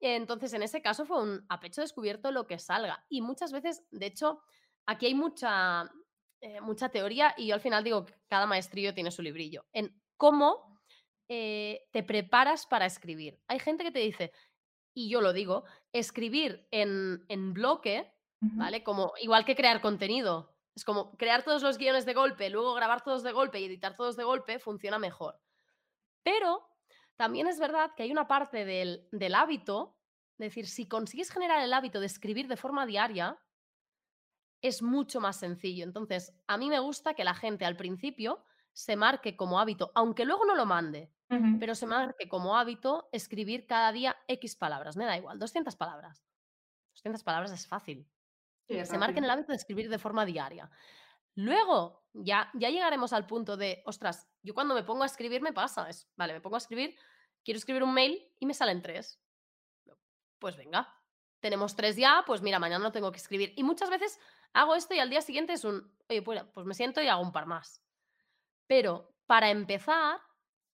[0.00, 3.04] Entonces, en ese caso fue un a pecho descubierto lo que salga.
[3.08, 4.42] Y muchas veces, de hecho,
[4.86, 5.90] aquí hay mucha,
[6.40, 9.66] eh, mucha teoría y yo al final digo que cada maestrillo tiene su librillo.
[9.72, 10.80] En cómo
[11.28, 13.40] eh, te preparas para escribir.
[13.48, 14.32] Hay gente que te dice,
[14.94, 18.12] y yo lo digo, escribir en, en bloque.
[18.40, 18.82] ¿vale?
[18.82, 20.54] Como igual que crear contenido.
[20.74, 23.96] Es como crear todos los guiones de golpe, luego grabar todos de golpe y editar
[23.96, 25.40] todos de golpe, funciona mejor.
[26.22, 26.68] Pero
[27.16, 29.96] también es verdad que hay una parte del, del hábito,
[30.38, 33.36] es decir, si consigues generar el hábito de escribir de forma diaria,
[34.62, 35.84] es mucho más sencillo.
[35.84, 40.24] Entonces, a mí me gusta que la gente al principio se marque como hábito, aunque
[40.24, 41.12] luego no lo mande,
[41.58, 44.96] pero se marque como hábito escribir cada día X palabras.
[44.96, 46.24] Me da igual, 200 palabras.
[46.94, 48.08] 200 palabras es fácil
[48.68, 49.32] Sí, es se marquen el rápido.
[49.32, 50.70] hábito de escribir de forma diaria.
[51.34, 55.52] Luego, ya, ya llegaremos al punto de, ostras, yo cuando me pongo a escribir me
[55.52, 56.96] pasa, es, vale, me pongo a escribir,
[57.44, 59.22] quiero escribir un mail y me salen tres.
[60.38, 60.94] Pues venga,
[61.40, 63.52] tenemos tres ya, pues mira, mañana no tengo que escribir.
[63.56, 64.18] Y muchas veces
[64.52, 67.22] hago esto y al día siguiente es un, oye, pues, pues me siento y hago
[67.22, 67.82] un par más.
[68.66, 70.20] Pero para empezar,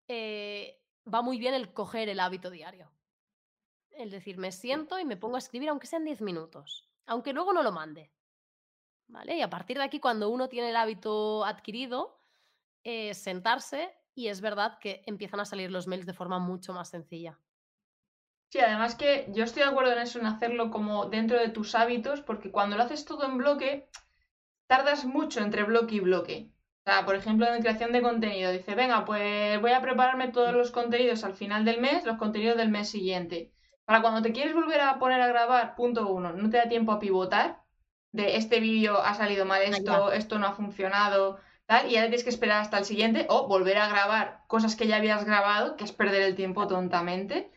[0.08, 0.80] eh,
[1.12, 2.90] va muy bien el coger el hábito diario.
[3.90, 7.52] El decir, me siento y me pongo a escribir, aunque sean 10 minutos, aunque luego
[7.52, 8.12] no lo mande.
[9.06, 9.36] ¿Vale?
[9.36, 12.18] Y a partir de aquí, cuando uno tiene el hábito adquirido,
[12.82, 16.88] eh, sentarse y es verdad que empiezan a salir los mails de forma mucho más
[16.88, 17.38] sencilla.
[18.54, 21.74] Sí, además que yo estoy de acuerdo en eso, en hacerlo como dentro de tus
[21.74, 23.88] hábitos, porque cuando lo haces todo en bloque,
[24.68, 26.52] tardas mucho entre bloque y bloque.
[26.86, 30.54] O sea, por ejemplo, en creación de contenido, dice, venga, pues voy a prepararme todos
[30.54, 33.52] los contenidos al final del mes, los contenidos del mes siguiente.
[33.86, 36.92] Para cuando te quieres volver a poner a grabar, punto uno, no te da tiempo
[36.92, 37.60] a pivotar,
[38.12, 42.22] de este vídeo ha salido mal esto, esto no ha funcionado, tal, y ya tienes
[42.22, 45.82] que esperar hasta el siguiente, o volver a grabar cosas que ya habías grabado, que
[45.82, 47.50] es perder el tiempo tontamente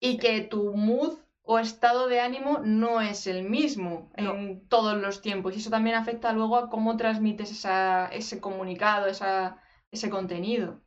[0.00, 4.34] y que tu mood o estado de ánimo no es el mismo No.
[4.34, 5.54] en todos los tiempos.
[5.54, 10.82] Y eso también afecta luego a cómo transmites esa, ese comunicado, esa, ese contenido.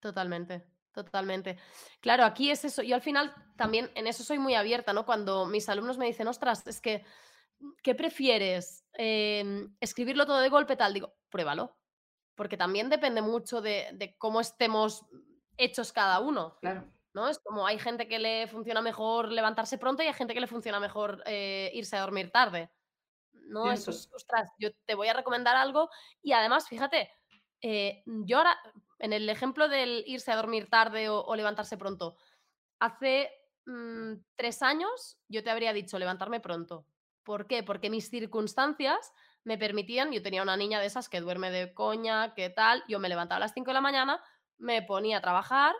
[0.00, 1.58] Totalmente, totalmente.
[2.00, 2.82] Claro, aquí es eso.
[2.82, 5.04] Yo al final también en eso soy muy abierta, ¿no?
[5.04, 7.04] Cuando mis alumnos me dicen, ostras, es que,
[7.82, 8.84] ¿qué prefieres?
[8.94, 10.94] Em, ¿Escribirlo todo de golpe tal?
[10.94, 11.76] Digo, pruébalo.
[12.34, 15.04] Porque también depende mucho de, de cómo estemos
[15.56, 16.56] hechos cada uno.
[16.60, 16.84] Claro.
[17.14, 17.28] ¿No?
[17.28, 20.46] Es como hay gente que le funciona mejor levantarse pronto y hay gente que le
[20.46, 22.70] funciona mejor eh, irse a dormir tarde.
[23.32, 25.90] No, eso es, ostras, yo te voy a recomendar algo
[26.22, 27.10] y además, fíjate,
[27.60, 28.56] eh, yo ahora,
[28.98, 32.16] en el ejemplo del irse a dormir tarde o, o levantarse pronto,
[32.78, 33.30] hace
[33.66, 36.86] mm, tres años yo te habría dicho levantarme pronto.
[37.24, 37.62] ¿Por qué?
[37.62, 39.12] Porque mis circunstancias
[39.44, 42.98] me permitían, yo tenía una niña de esas que duerme de coña, que tal, yo
[42.98, 44.22] me levantaba a las 5 de la mañana,
[44.58, 45.74] me ponía a trabajar,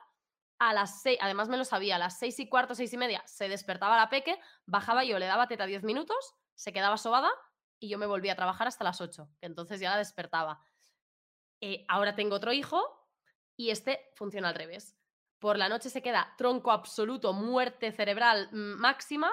[0.69, 3.23] a las 6, además me lo sabía, a las 6 y cuarto, 6 y media,
[3.27, 7.31] se despertaba la peque, bajaba yo, le daba teta 10 minutos, se quedaba sobada
[7.81, 10.61] y yo me volvía a trabajar hasta las 8, que entonces ya la despertaba.
[11.61, 12.81] Eh, ahora tengo otro hijo
[13.57, 14.97] y este funciona al revés.
[15.41, 19.33] Por la noche se queda tronco absoluto, muerte cerebral mm, máxima,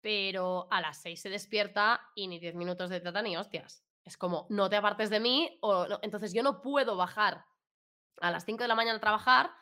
[0.00, 3.84] pero a las 6 se despierta y ni 10 minutos de teta ni hostias.
[4.04, 7.44] Es como, no te apartes de mí, o entonces yo no puedo bajar
[8.20, 9.52] a las 5 de la mañana a trabajar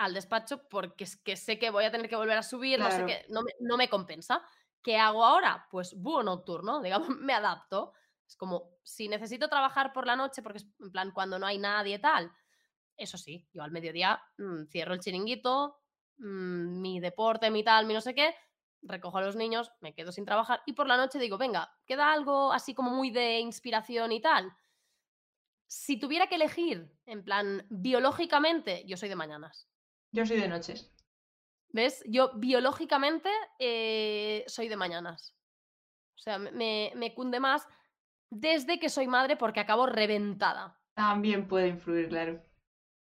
[0.00, 2.90] al despacho porque es que sé que voy a tener que volver a subir, no
[2.90, 4.42] sé qué, no me, no me compensa.
[4.82, 5.66] ¿Qué hago ahora?
[5.70, 7.92] Pues búho nocturno, digamos, me adapto.
[8.26, 11.58] Es como, si necesito trabajar por la noche, porque es en plan cuando no hay
[11.58, 12.32] nadie tal,
[12.96, 15.82] eso sí, yo al mediodía mm, cierro el chiringuito,
[16.16, 18.34] mm, mi deporte, mi tal, mi no sé qué,
[18.80, 22.10] recojo a los niños, me quedo sin trabajar y por la noche digo, venga, queda
[22.10, 24.50] algo así como muy de inspiración y tal.
[25.66, 29.69] Si tuviera que elegir, en plan, biológicamente, yo soy de mañanas.
[30.12, 30.92] Yo soy de noches.
[31.72, 32.02] ¿Ves?
[32.06, 35.36] Yo biológicamente eh, soy de mañanas.
[36.16, 37.66] O sea, me- cunde más
[38.28, 42.42] desde que soy madre porque acabo reventada También puede influir, claro.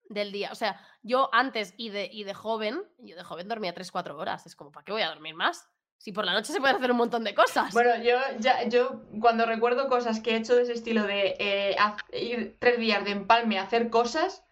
[0.09, 0.51] del día.
[0.53, 4.47] O sea, yo antes y de, y de joven, yo de joven dormía 3-4 horas.
[4.47, 5.68] Es como, ¿para qué voy a dormir más?
[5.99, 7.72] Si por la noche se pueden hacer un montón de cosas.
[7.74, 11.76] Bueno, yo ya, yo cuando recuerdo cosas que he hecho de ese estilo de eh,
[12.12, 14.43] ir tres días de empalme a hacer cosas,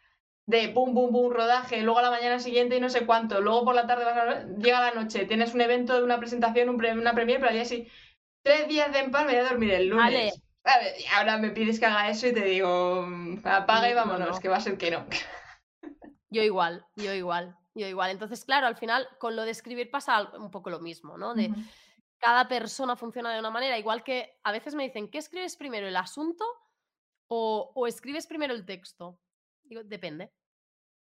[0.49, 3.67] de pum, pum, pum, rodaje, luego a la mañana siguiente y no sé cuánto, luego
[3.67, 6.95] por la tarde vas a- llega la noche, tienes un evento, una presentación, un pre-
[6.95, 7.87] una premiere, pero al día sí,
[8.43, 10.41] tres días de empalme y a dormir el lunes.
[10.65, 13.07] A ver, ahora me pides que haga eso y te digo,
[13.45, 14.41] apaga y No, no, vámonos, no.
[14.41, 15.07] que va a ser que no.
[16.31, 18.11] Yo igual, yo igual, yo igual.
[18.11, 21.35] Entonces, claro, al final con lo de escribir pasa un poco lo mismo, ¿no?
[21.35, 21.51] De
[22.19, 25.87] cada persona funciona de una manera, igual que a veces me dicen, ¿qué escribes primero,
[25.87, 26.45] el asunto
[27.29, 29.19] o, o escribes primero el texto?
[29.63, 30.33] Digo, depende,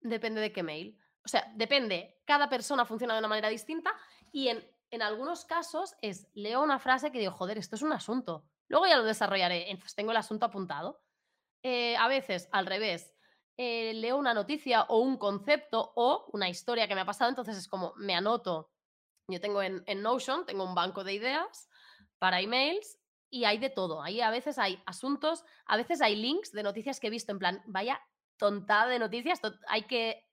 [0.00, 0.98] depende de qué mail.
[1.24, 3.94] O sea, depende, cada persona funciona de una manera distinta
[4.32, 7.92] y en, en algunos casos es, leo una frase que digo, joder, esto es un
[7.92, 8.44] asunto.
[8.68, 11.00] Luego ya lo desarrollaré, entonces tengo el asunto apuntado.
[11.62, 13.14] Eh, a veces, al revés,
[13.56, 17.56] eh, leo una noticia o un concepto o una historia que me ha pasado, entonces
[17.56, 18.70] es como, me anoto.
[19.28, 21.68] Yo tengo en, en Notion, tengo un banco de ideas
[22.18, 22.98] para emails
[23.30, 24.02] y hay de todo.
[24.02, 27.38] Ahí a veces hay asuntos, a veces hay links de noticias que he visto en
[27.38, 28.00] plan, vaya
[28.38, 30.24] tontada de noticias, to- hay que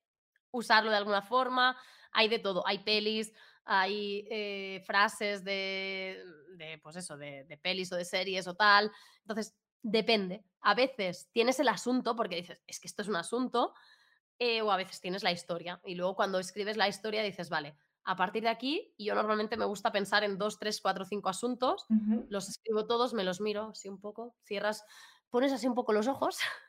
[0.52, 1.78] usarlo de alguna forma,
[2.12, 3.34] hay de todo, hay pelis,
[3.66, 6.24] hay eh, frases de,
[6.56, 8.92] de, pues eso, de, de pelis o de series o tal.
[9.22, 10.46] Entonces, depende.
[10.62, 13.74] A veces tienes el asunto porque dices, es que esto es un asunto,
[14.40, 15.82] eh, o a veces tienes la historia.
[15.86, 19.66] Y luego cuando escribes la historia dices, vale, a partir de aquí, yo normalmente me
[19.66, 21.86] gusta pensar en dos, tres, cuatro, cinco asuntos,
[22.28, 24.84] los escribo todos, me los miro así un poco, cierras,
[25.30, 26.38] pones así un poco los ojos,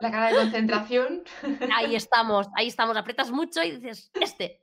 [0.00, 1.24] La cara de concentración.
[1.74, 4.60] ahí estamos, ahí estamos, aprietas mucho y dices, este.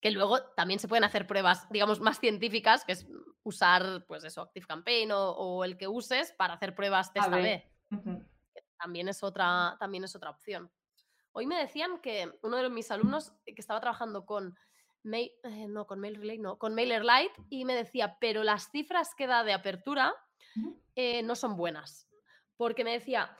[0.00, 3.06] Que luego también se pueden hacer pruebas, digamos, más científicas, que es
[3.42, 7.42] usar, pues eso, ActiveCampaign o, o el que uses para hacer pruebas test A A/B.
[7.42, 7.70] ver.
[7.90, 8.24] Ujú.
[8.78, 10.70] También es otra, también es otra opción.
[11.32, 14.56] Hoy me decían que uno de mis alumnos eh, que estaba trabajando con
[15.02, 19.14] Mail, eh, no, con Mail Relay, no, con MailerLite y me decía, pero las cifras
[19.14, 20.14] que da de apertura
[20.94, 22.08] eh, no son buenas.
[22.56, 23.36] Porque me decía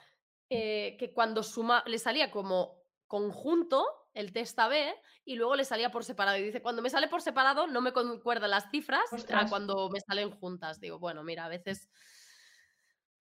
[0.50, 4.94] eh, que cuando suma, le salía como conjunto el test A-B
[5.24, 6.38] y luego le salía por separado.
[6.38, 10.00] Y dice, cuando me sale por separado no me concuerdan las cifras a cuando me
[10.00, 10.80] salen juntas.
[10.80, 11.88] Digo, bueno, mira, a veces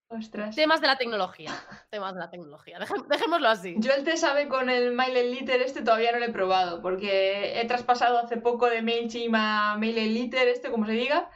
[0.09, 0.55] Ostras.
[0.55, 1.51] temas de la tecnología.
[1.91, 2.79] Temas de la tecnología.
[3.09, 3.75] Dejémoslo así.
[3.77, 7.59] Yo el test sabe con el Mail Liter este todavía no lo he probado, porque
[7.59, 11.29] he traspasado hace poco de MailChimp a Mail Liter este, como se diga,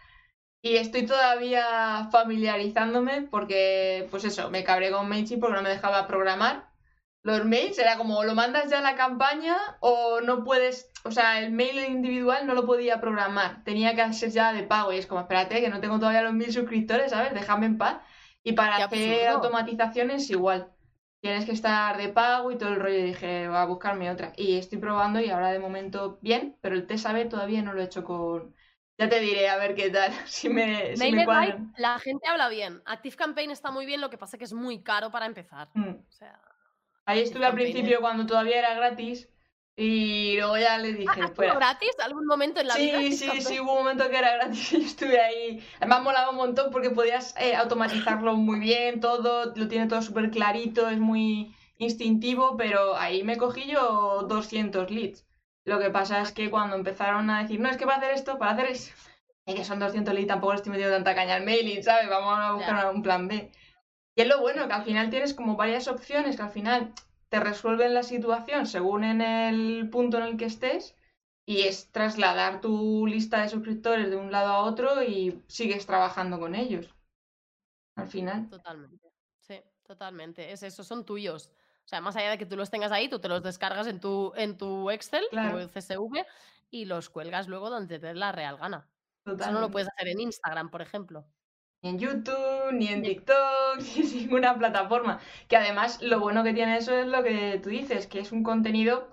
[0.62, 6.08] y estoy todavía familiarizándome porque, pues eso, me cabré con MailChimp porque no me dejaba
[6.08, 6.70] programar.
[7.24, 11.40] Los mails era como lo mandas ya a la campaña o no puedes, o sea,
[11.40, 15.06] el mail individual no lo podía programar, tenía que ser ya de pago y es
[15.06, 17.34] como, espérate, que no tengo todavía los mil suscriptores, ¿sabes?
[17.34, 18.02] Déjame en paz.
[18.44, 19.36] Y para Qué hacer absurdo.
[19.38, 20.72] automatizaciones igual
[21.22, 22.98] tienes que estar de pago y todo el rollo.
[22.98, 24.34] Y dije, voy a buscarme otra.
[24.36, 27.82] Y estoy probando y ahora de momento bien, pero el test AB todavía no lo
[27.82, 28.56] he hecho con.
[29.02, 31.26] Ya te diré a ver qué tal, si me, si me
[31.78, 32.82] la gente habla bien.
[32.86, 35.70] ActiveCampaign está muy bien, lo que pasa es que es muy caro para empezar.
[35.74, 35.90] Mm.
[36.08, 36.40] O sea,
[37.06, 39.30] Ahí estuve al Campaign, principio cuando todavía era gratis
[39.76, 41.54] y luego ya le ¿ha dije, ¿has sido fuera.
[41.56, 43.02] gratis algún momento en la vida?
[43.02, 45.64] Sí, sí, sí, hubo un momento que era gratis y estuve ahí.
[45.80, 50.30] Además molaba un montón porque podías eh, automatizarlo muy bien, todo, lo tiene todo súper
[50.32, 55.26] clarito, es muy instintivo, pero ahí me cogí yo 200 leads.
[55.66, 58.38] Lo que pasa es que cuando empezaron a decir, no, es que para hacer esto,
[58.40, 58.94] para hacer eso,
[59.46, 62.10] es que son 200 leads, tampoco le estoy metiendo tanta caña al mailing, ¿sabes?
[62.10, 63.52] Vamos a buscar un plan B.
[64.16, 66.94] Y es lo bueno, que al final tienes como varias opciones que al final
[67.30, 70.96] te resuelven la situación según en el punto en el que estés
[71.46, 76.40] y es trasladar tu lista de suscriptores de un lado a otro y sigues trabajando
[76.40, 76.94] con ellos.
[77.96, 78.50] Al final.
[78.50, 79.12] Totalmente.
[79.40, 80.52] Sí, totalmente.
[80.52, 81.52] Es eso, son tuyos.
[81.92, 84.00] O sea, más allá de que tú los tengas ahí, tú te los descargas en
[84.00, 85.68] tu, en tu Excel, Claro.
[85.68, 86.26] tu CSV,
[86.70, 88.88] y los cuelgas luego donde te dé la real gana.
[89.26, 91.26] Eso no lo puedes hacer en Instagram, por ejemplo.
[91.82, 93.36] Ni en YouTube, ni en TikTok,
[93.98, 95.20] ni en ninguna plataforma.
[95.50, 98.42] Que además lo bueno que tiene eso es lo que tú dices, que es un
[98.42, 99.10] contenido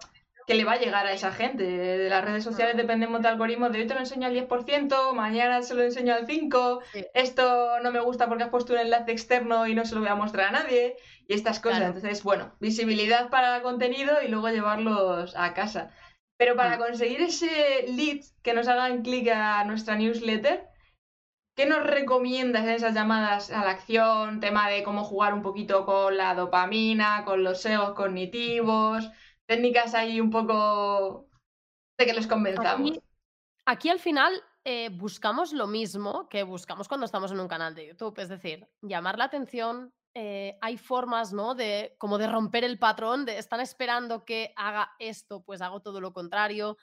[0.49, 1.63] que le va a llegar a esa gente.
[1.63, 5.61] De las redes sociales dependemos de algoritmos de hoy te lo enseño al 10%, mañana
[5.61, 7.05] se lo enseño al 5%, Sí.
[7.13, 10.09] esto no me gusta porque has puesto un enlace externo y no se lo voy
[10.09, 10.97] a mostrar a nadie,
[11.27, 11.81] y estas cosas.
[11.81, 11.95] Claro.
[11.97, 15.91] Entonces, bueno, visibilidad para contenido y luego llevarlos a casa.
[16.39, 16.81] Pero para Mm.
[16.81, 20.67] conseguir ese lead que nos hagan clic a nuestra newsletter,
[21.59, 24.39] ¿Qué nos recomiendas en esas llamadas a la acción?
[24.39, 29.11] Tema de cómo jugar un poquito con la dopamina, con los egos cognitivos,
[29.49, 31.29] técnicas ahí un poco
[31.99, 33.01] de que los convenzamos.
[33.65, 34.33] Aquí, al final
[34.65, 38.69] eh, buscamos lo mismo que buscamos cuando estamos en un canal de YouTube, es decir,
[38.83, 39.93] llamar la atención.
[40.15, 41.55] eh, hay formas, ¿no?
[41.55, 46.01] De como de romper el patrón, de están esperando que haga esto, pues hago todo
[46.01, 46.77] lo contrario,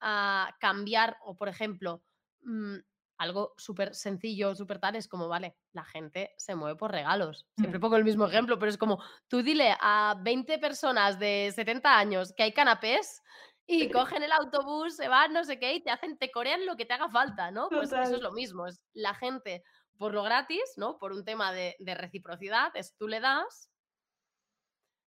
[0.00, 2.02] a cambiar o, por ejemplo,
[2.42, 2.78] mm,
[3.20, 7.46] algo súper sencillo, súper tal, es como, vale, la gente se mueve por regalos.
[7.54, 7.82] Siempre Mm.
[7.82, 12.32] pongo el mismo ejemplo, pero es como, tú dile a 20 personas de 70 años
[12.34, 13.22] que hay canapés
[13.66, 16.76] y cogen el autobús, se van, no sé qué, y te hacen, te corean lo
[16.76, 17.68] que te haga falta, ¿no?
[17.68, 19.62] Pues eso es lo mismo, es la gente
[19.98, 20.98] por lo gratis, ¿no?
[20.98, 23.70] Por un tema de, de reciprocidad, es tú le das,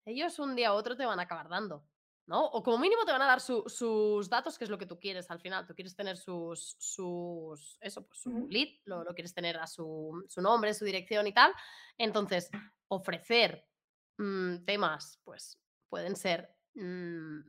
[0.05, 1.83] ellos un día u otro te van a acabar dando.
[2.27, 2.45] ¿No?
[2.45, 5.31] O como mínimo te van a dar sus datos, que es lo que tú quieres
[5.31, 5.65] al final.
[5.65, 10.41] Tú quieres tener sus, sus eso, pues su lead, lo, quieres tener a su, su,
[10.41, 11.53] nombre, su dirección y tal.
[11.97, 12.51] Entonces,
[12.89, 13.65] ofrecer
[14.17, 15.57] mm, temas, pues
[15.87, 17.39] pueden ser mm,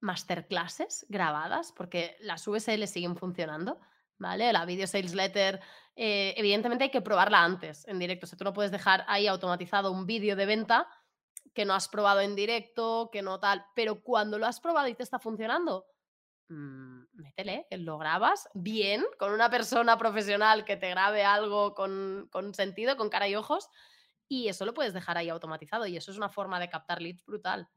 [0.00, 3.80] masterclasses grabadas, porque las VSL siguen funcionando.
[4.18, 4.50] ¿Vale?
[4.50, 5.60] La video sales letter,
[5.94, 8.24] eh, evidentemente hay que probarla antes en directo.
[8.24, 10.88] O sea, tú no puedes dejar ahí automatizado un vídeo de venta
[11.56, 14.94] que no has probado en directo, que no tal, pero cuando lo has probado y
[14.94, 15.86] te está funcionando,
[16.48, 22.52] mmm, métele, lo grabas bien con una persona profesional que te grabe algo con, con,
[22.52, 23.70] sentido, con cara y ojos,
[24.28, 27.24] y eso lo puedes dejar ahí automatizado y eso es una forma de captar leads
[27.24, 27.68] brutal.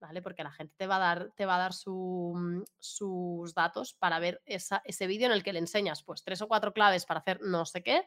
[0.00, 0.22] ¿Vale?
[0.22, 4.18] Porque la gente te va a dar, te va a dar mm, sus datos para
[4.18, 7.42] ver ese vídeo en el que le enseñas pues tres o cuatro claves para hacer
[7.42, 8.06] no sé qué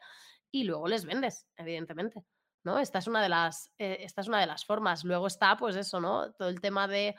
[0.49, 2.25] y luego les vendes, evidentemente.
[2.63, 2.79] ¿No?
[2.79, 5.03] Esta es una de las, eh, esta es una de las formas.
[5.03, 6.31] Luego está, pues eso, ¿no?
[6.33, 7.15] Todo el tema de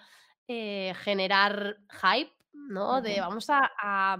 [0.48, 3.00] eh, generar hype, ¿no?
[3.00, 4.18] De vamos a,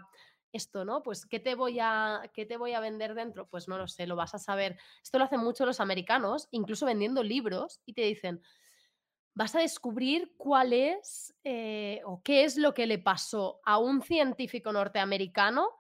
[0.53, 1.03] esto, ¿no?
[1.03, 3.49] Pues ¿qué te, voy a, ¿qué te voy a vender dentro?
[3.49, 4.79] Pues no lo sé, lo vas a saber.
[5.03, 8.41] Esto lo hacen mucho los americanos, incluso vendiendo libros, y te dicen,
[9.35, 14.01] vas a descubrir cuál es eh, o qué es lo que le pasó a un
[14.03, 15.70] científico norteamericano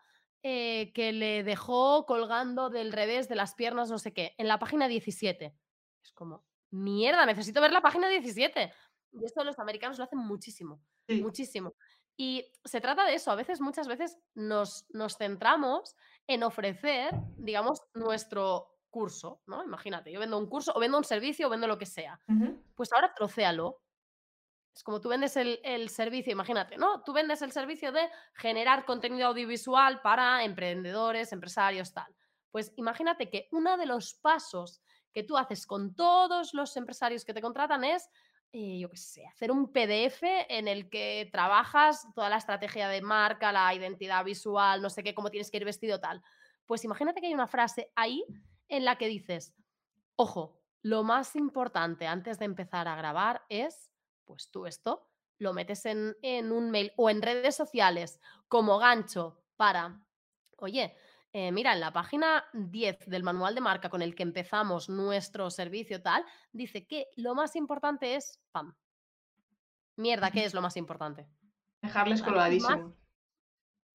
[0.46, 4.58] eh, que le dejó colgando del revés de las piernas, no sé qué, en la
[4.58, 5.56] página 17.
[6.04, 8.70] Es como, mierda, necesito ver la página 17.
[9.12, 11.74] Y esto los americanos lo hacen muchísimo, muchísimo.
[12.14, 17.80] Y se trata de eso, a veces, muchas veces nos, nos centramos en ofrecer, digamos,
[17.94, 19.64] nuestro curso, ¿no?
[19.64, 22.20] Imagínate, yo vendo un curso o vendo un servicio o vendo lo que sea.
[22.74, 23.80] Pues ahora trocéalo,
[24.74, 27.02] es como tú vendes el, servicio, imagínate, ¿no?
[27.04, 32.12] Tú vendes el servicio de generar contenido audiovisual para emprendedores, empresarios, tal.
[32.50, 37.32] Pues imagínate que uno de los pasos que tú haces con todos los empresarios que
[37.32, 38.10] te contratan es,
[38.52, 43.00] eh, yo qué sé, hacer un PDF en el que trabajas toda la estrategia de
[43.00, 46.20] marca, la identidad visual, no sé qué, cómo tienes que ir vestido, tal.
[46.66, 48.24] Pues imagínate que hay una frase ahí
[48.68, 49.54] en la que dices,
[50.16, 53.93] ojo, lo más importante antes de empezar a grabar es
[54.24, 55.08] pues tú esto
[55.38, 56.14] lo metes en,
[56.52, 60.00] un mail o en redes sociales como gancho para,
[60.56, 60.96] oye,
[61.32, 65.50] eh, mira, en la página 10 del manual de marca con el que empezamos nuestro
[65.50, 68.74] servicio tal, dice que lo más importante es, pam.
[69.96, 71.28] Mierda, ¿qué es lo más importante?
[71.82, 72.94] Dejarles colgadísimos.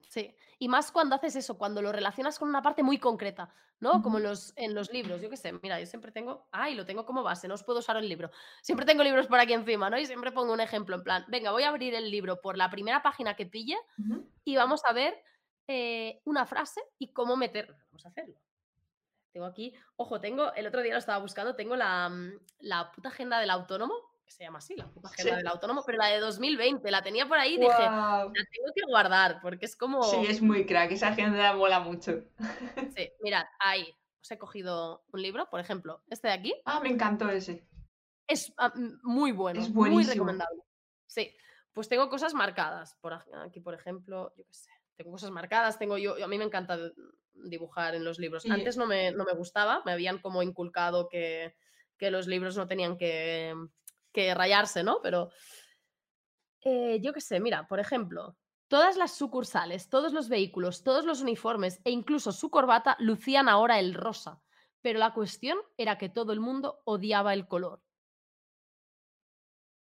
[0.09, 3.49] Sí, y más cuando haces eso, cuando lo relacionas con una parte muy concreta,
[3.79, 4.01] ¿no?
[4.01, 6.85] Como en los, en los libros, yo qué sé, mira, yo siempre tengo, ay, lo
[6.85, 8.29] tengo como base, no os puedo usar el libro.
[8.61, 9.97] Siempre tengo libros por aquí encima, ¿no?
[9.97, 12.69] Y siempre pongo un ejemplo, en plan, venga, voy a abrir el libro por la
[12.69, 13.77] primera página que pille
[14.43, 15.23] y vamos a ver
[15.67, 17.73] eh, una frase y cómo meter.
[17.91, 18.35] Vamos a hacerlo.
[19.31, 23.07] Tengo aquí, ojo, tengo, el otro día lo estaba buscando, tengo la, mm, la puta
[23.07, 27.01] agenda del autónomo se llama así, la agenda del autónomo, pero la de 2020, la
[27.01, 30.03] tenía por ahí y dije, la tengo que guardar, porque es como...
[30.03, 32.23] Sí, es muy crack, esa agenda mola mucho.
[32.95, 36.53] Sí, mirad, ahí os he cogido un libro, por ejemplo, este de aquí.
[36.65, 37.67] Ah, me encantó ese.
[38.27, 38.71] Es ah,
[39.03, 40.61] muy bueno, es muy recomendable.
[41.07, 41.35] Sí,
[41.73, 45.97] pues tengo cosas marcadas, por aquí, por ejemplo, yo qué sé, tengo cosas marcadas, tengo
[45.97, 46.77] yo, a mí me encanta
[47.33, 48.45] dibujar en los libros.
[48.49, 51.55] Antes no me, no me, gustaba, me habían como inculcado que,
[51.97, 53.55] que los libros no tenían que
[54.33, 54.99] rayarse, ¿no?
[55.01, 55.31] Pero
[56.63, 61.21] eh, yo qué sé, mira, por ejemplo, todas las sucursales, todos los vehículos, todos los
[61.21, 64.41] uniformes e incluso su corbata lucían ahora el rosa,
[64.81, 67.81] pero la cuestión era que todo el mundo odiaba el color.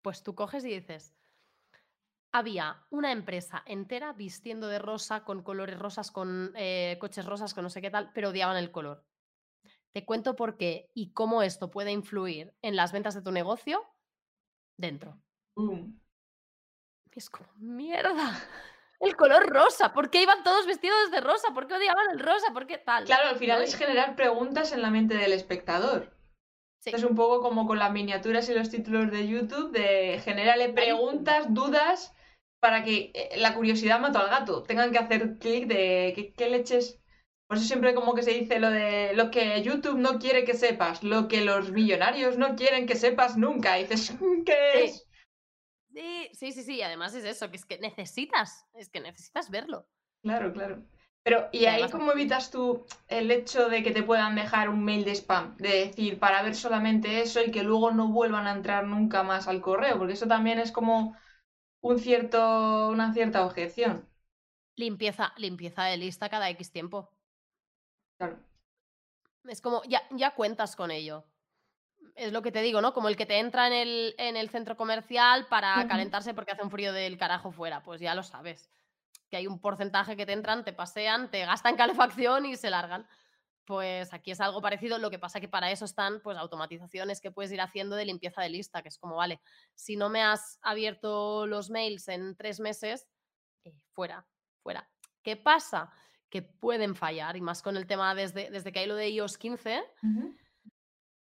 [0.02, 1.14] Pues tú coges y dices,
[2.32, 7.64] había una empresa entera vistiendo de rosa, con colores rosas, con eh, coches rosas, con
[7.64, 9.04] no sé qué tal, pero odiaban el color.
[9.92, 13.84] Te cuento por qué y cómo esto puede influir en las ventas de tu negocio
[14.80, 15.16] dentro.
[17.12, 18.38] Es como, mierda.
[19.00, 19.92] El color rosa.
[19.92, 21.48] ¿Por qué iban todos vestidos de rosa?
[21.54, 22.52] ¿Por qué odiaban el rosa?
[22.52, 23.04] ¿Por qué tal?
[23.04, 26.14] Claro, al final es generar preguntas en la mente del espectador.
[26.84, 31.46] Es un poco como con las miniaturas y los títulos de YouTube, de generarle preguntas,
[31.48, 32.14] dudas,
[32.60, 34.62] para que eh, la curiosidad mate al gato.
[34.64, 37.00] Tengan que hacer clic de ¿qué, qué leches
[37.50, 40.54] por eso siempre como que se dice lo de lo que YouTube no quiere que
[40.54, 43.76] sepas, lo que los millonarios no quieren que sepas nunca.
[43.76, 45.04] Y dices, ¿qué es?
[45.92, 46.80] Sí, sí, sí, sí.
[46.80, 49.88] Además es eso, que es que necesitas, es que necesitas verlo.
[50.22, 50.84] Claro, claro.
[51.24, 55.04] Pero, ¿y ahí cómo evitas tú el hecho de que te puedan dejar un mail
[55.04, 55.56] de spam?
[55.56, 59.48] De decir, para ver solamente eso y que luego no vuelvan a entrar nunca más
[59.48, 61.16] al correo, porque eso también es como
[61.80, 64.08] un cierto, una cierta objeción.
[64.76, 67.10] Limpieza, limpieza de lista cada X tiempo.
[69.44, 71.24] Es como, ya, ya cuentas con ello.
[72.14, 72.92] Es lo que te digo, ¿no?
[72.92, 76.62] Como el que te entra en el, en el centro comercial para calentarse porque hace
[76.62, 77.82] un frío del carajo fuera.
[77.82, 78.70] Pues ya lo sabes.
[79.30, 83.06] Que hay un porcentaje que te entran, te pasean, te gastan calefacción y se largan.
[83.64, 87.30] Pues aquí es algo parecido, lo que pasa que para eso están pues automatizaciones que
[87.30, 89.40] puedes ir haciendo de limpieza de lista, que es como, vale,
[89.76, 93.06] si no me has abierto los mails en tres meses,
[93.64, 94.26] eh, fuera,
[94.62, 94.90] fuera.
[95.22, 95.92] ¿Qué pasa?
[96.30, 99.36] Que pueden fallar, y más con el tema desde, desde que hay lo de iOS
[99.36, 100.34] 15, Ujú.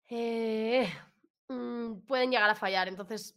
[0.09, 0.89] eh,
[1.49, 2.87] mm, pueden llegar a fallar.
[2.89, 3.37] Entonces,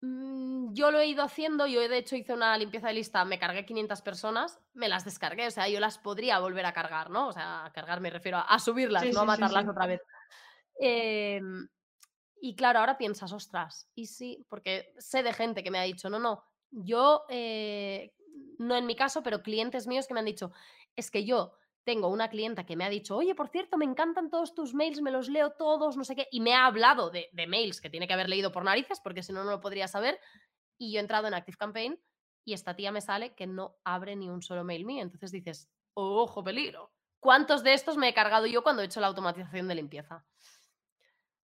[0.00, 3.38] mm, yo lo he ido haciendo, yo de hecho hice una limpieza de lista, me
[3.38, 7.28] cargué 500 personas, me las descargué, o sea, yo las podría volver a cargar, ¿no?
[7.28, 9.70] O sea, a cargar me refiero a, a subirlas, Sí, no a sí, matarlas sí.
[9.70, 10.00] otra vez.
[10.78, 11.68] Em,
[12.40, 16.08] y claro, ahora piensas, ostras, y sí, porque sé de gente que me ha dicho,
[16.08, 18.14] no, no, yo, eh,
[18.58, 20.52] no en mi caso, pero clientes míos que me han dicho,
[20.96, 21.52] es que yo
[21.84, 25.00] tengo una clienta que me ha dicho, oye, por cierto, me encantan todos tus mails,
[25.00, 27.90] me los leo todos, no sé qué, y me ha hablado de, de mails que
[27.90, 30.20] tiene que haber leído por narices, porque si no, no lo podría saber,
[30.78, 32.00] y yo he entrado en Active Campaign
[32.44, 35.02] y esta tía me sale que no abre ni un solo mail mío.
[35.02, 36.90] Entonces dices, ojo, peligro.
[37.20, 40.24] ¿Cuántos de estos me he cargado yo cuando he hecho la automatización de limpieza?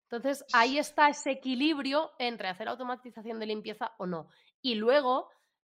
[0.04, 4.28] Entonces, ahí está ese equilibrio entre hacer automatización de limpieza o no.
[4.62, 5.28] Y luego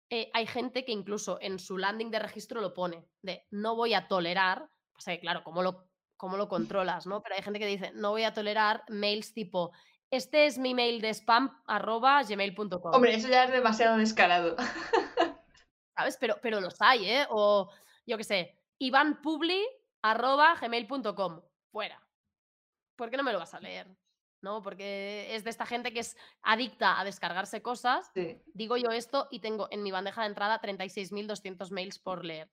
[0.09, 3.93] eh, hay gente que incluso en su landing de registro lo pone, de no voy
[3.93, 7.05] a tolerar, o sea, claro, ¿cómo lo, cómo lo controlas?
[7.05, 7.21] ¿no?
[7.21, 9.71] Pero hay gente que dice, no voy a tolerar mails tipo,
[10.09, 12.93] este es mi mail de spam arroba gmail.com.
[12.93, 14.55] Hombre, eso ya es demasiado descarado.
[15.97, 16.17] ¿Sabes?
[16.17, 17.27] Pero, pero los hay, ¿eh?
[17.29, 17.69] O
[18.05, 19.61] yo qué sé, ivanpubli
[20.01, 21.41] arroba gmail.com.
[21.71, 22.01] Fuera.
[22.95, 23.87] ¿Por qué no me lo vas a leer?
[24.41, 24.61] ¿No?
[24.61, 28.11] Porque es de esta gente que es adicta a descargarse cosas.
[28.13, 28.39] Sí.
[28.53, 32.49] Digo yo esto y tengo en mi bandeja de entrada 36.200 mails por leer.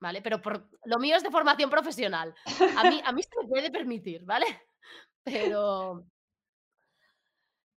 [0.00, 0.22] ¿Vale?
[0.22, 2.34] Pero por, lo mío es de formación profesional.
[2.76, 4.46] A mí, a mí se me puede permitir, ¿vale?
[5.24, 6.04] Pero,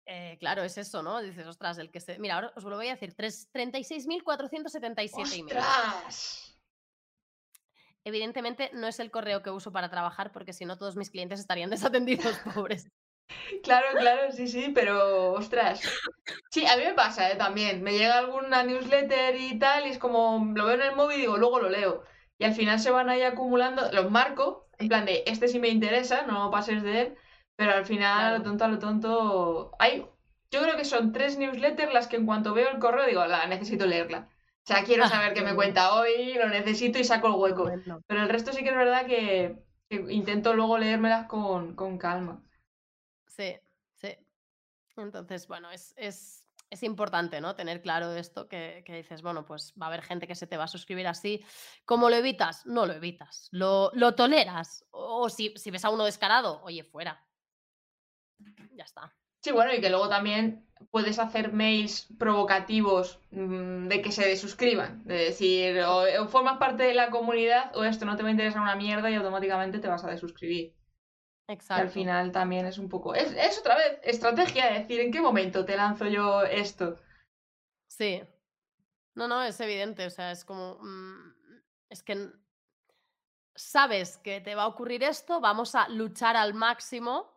[0.05, 1.21] eh, claro, es eso, ¿no?
[1.21, 2.19] Dices, ostras, el que se.
[2.19, 5.57] Mira, ahora os lo voy a decir: tres- 36.477 emails.
[5.57, 6.47] ¡Ostras!
[8.03, 11.39] Evidentemente no es el correo que uso para trabajar, porque si no, todos mis clientes
[11.39, 12.89] estarían desatendidos, pobres.
[13.63, 15.81] Claro, claro, sí, sí, pero ostras.
[16.49, 17.35] Sí, a mí me pasa, ¿eh?
[17.35, 17.81] También.
[17.83, 21.21] Me llega alguna newsletter y tal, y es como, lo veo en el móvil y
[21.21, 22.03] digo, luego lo leo.
[22.37, 25.69] Y al final se van ahí acumulando, los marco, en plan de, este sí me
[25.69, 27.15] interesa, no pases de él,
[27.55, 30.05] pero al final, lo tonto, a lo tonto, hay,
[30.51, 33.45] yo creo que son tres newsletters las que en cuanto veo el correo digo, la
[33.47, 34.29] necesito leerla.
[34.63, 37.71] O sea, quiero Ah, saber qué me cuenta hoy, lo necesito y saco el hueco.
[38.07, 39.57] Pero el resto sí que es verdad que,
[39.89, 42.43] que intento luego leérmelas con, con calma.
[43.35, 43.55] Sí,
[43.93, 44.17] sí.
[44.97, 47.55] Entonces, bueno, es, es, es importante, ¿no?
[47.55, 50.57] Tener claro esto que, que dices, bueno, pues va a haber gente que se te
[50.57, 51.43] va a suscribir así.
[51.85, 52.65] ¿Cómo lo evitas?
[52.65, 53.47] No lo evitas.
[53.51, 54.85] Lo, lo toleras.
[54.91, 57.25] O si, si ves a uno descarado, oye, fuera.
[58.73, 59.13] Ya está.
[59.41, 65.03] Sí, bueno, y que luego también puedes hacer mails provocativos mm, de que se desuscriban.
[65.03, 68.33] De decir, o, o formas parte de la comunidad o esto no te va a
[68.33, 70.75] interesar una mierda y automáticamente te vas a desuscribir.
[71.57, 73.13] Que al final también es un poco...
[73.15, 76.97] Es, es otra vez estrategia, de decir, ¿en qué momento te lanzo yo esto?
[77.87, 78.21] Sí.
[79.15, 80.05] No, no, es evidente.
[80.05, 80.77] O sea, es como.
[80.81, 81.33] mm,
[81.89, 82.29] es que
[83.55, 87.29] sabes que te va a ocurrir esto, vamos a luchar al máximo,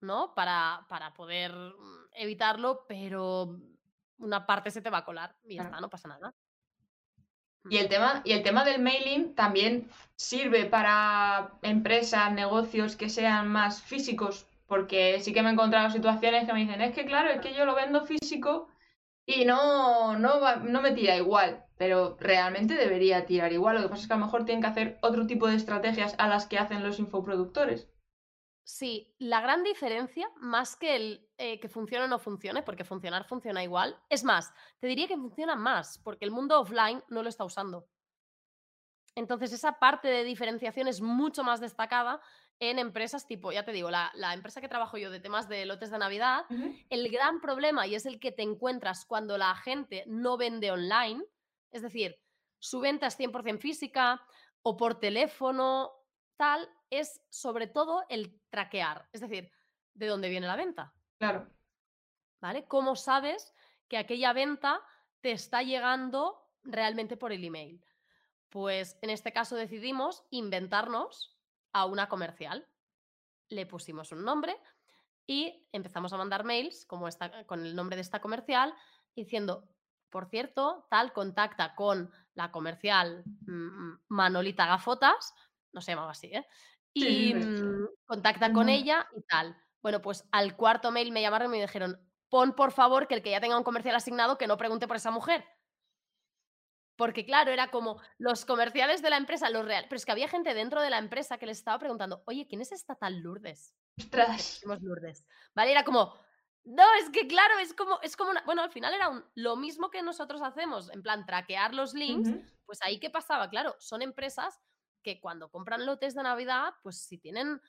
[0.00, 0.34] ¿no?
[0.34, 3.56] Para, para poder mm, evitarlo, pero
[4.18, 5.68] una parte se te va a colar y ya Claro.
[5.76, 6.34] está, no pasa nada.
[7.68, 13.48] Y el tema, y el tema del mailing también sirve para empresas, negocios que sean
[13.48, 17.30] más físicos, porque sí que me he encontrado situaciones que me dicen, es que claro,
[17.30, 18.68] es que yo lo vendo físico
[19.26, 23.76] y no, no, no me tira igual, pero realmente debería tirar igual.
[23.76, 26.14] Lo que pasa es que a lo mejor tienen que hacer otro tipo de estrategias
[26.18, 27.88] a las que hacen los infoproductores.
[28.64, 33.26] Sí, la gran diferencia, más que el eh, que funcione o no funcione, porque funcionar
[33.26, 37.28] funciona igual, es más, te diría que funciona más, porque el mundo offline no lo
[37.28, 37.86] está usando.
[39.14, 42.22] Entonces, esa parte de diferenciación es mucho más destacada
[42.58, 45.66] en empresas tipo, ya te digo, la, la empresa que trabajo yo de temas de
[45.66, 46.46] lotes de Navidad,
[46.88, 51.22] el gran problema, y es el que te encuentras cuando la gente no vende online,
[51.70, 52.18] es decir,
[52.58, 54.22] su venta es 100% física
[54.62, 55.92] o por teléfono,
[56.36, 59.50] tal, es sobre todo el traquear, es decir,
[59.94, 61.48] de dónde viene la venta, Claro,
[62.40, 62.66] ¿vale?
[62.66, 63.54] ¿Cómo sabes
[63.88, 64.80] que aquella venta
[65.20, 67.84] te está llegando realmente por el email?
[68.50, 71.38] Pues en este caso decidimos inventarnos
[71.72, 72.68] a una comercial.
[73.48, 74.56] Le pusimos un nombre
[75.26, 78.74] y empezamos a mandar mails como esta, con el nombre de esta comercial
[79.14, 79.68] diciendo,
[80.10, 85.34] por cierto, tal, contacta con la comercial mm, Manolita Gafotas,
[85.72, 86.46] no se llamaba así, ¿eh?
[86.94, 89.56] Y mm, contacta con ella y tal.
[89.82, 93.22] Bueno, pues al cuarto mail me llamaron y me dijeron, pon por favor que el
[93.22, 95.44] que ya tenga un comercial asignado que no pregunte por esa mujer.
[96.96, 99.88] Porque claro, era como los comerciales de la empresa, los reales.
[99.88, 102.60] Pero es que había gente dentro de la empresa que les estaba preguntando, oye, ¿quién
[102.60, 103.74] es esta tal Lourdes?
[103.98, 104.62] Ostras.
[104.80, 105.26] Lourdes.
[105.54, 106.14] Vale, era como,
[106.64, 108.42] no, es que claro, es como, es como una.
[108.44, 112.30] Bueno, al final era un, lo mismo que nosotros hacemos, en plan, traquear los links.
[112.64, 113.50] Pues ahí, ¿qué pasaba?
[113.50, 114.60] Claro, son empresas
[115.04, 117.60] que cuando compran lotes de Navidad, pues si tienen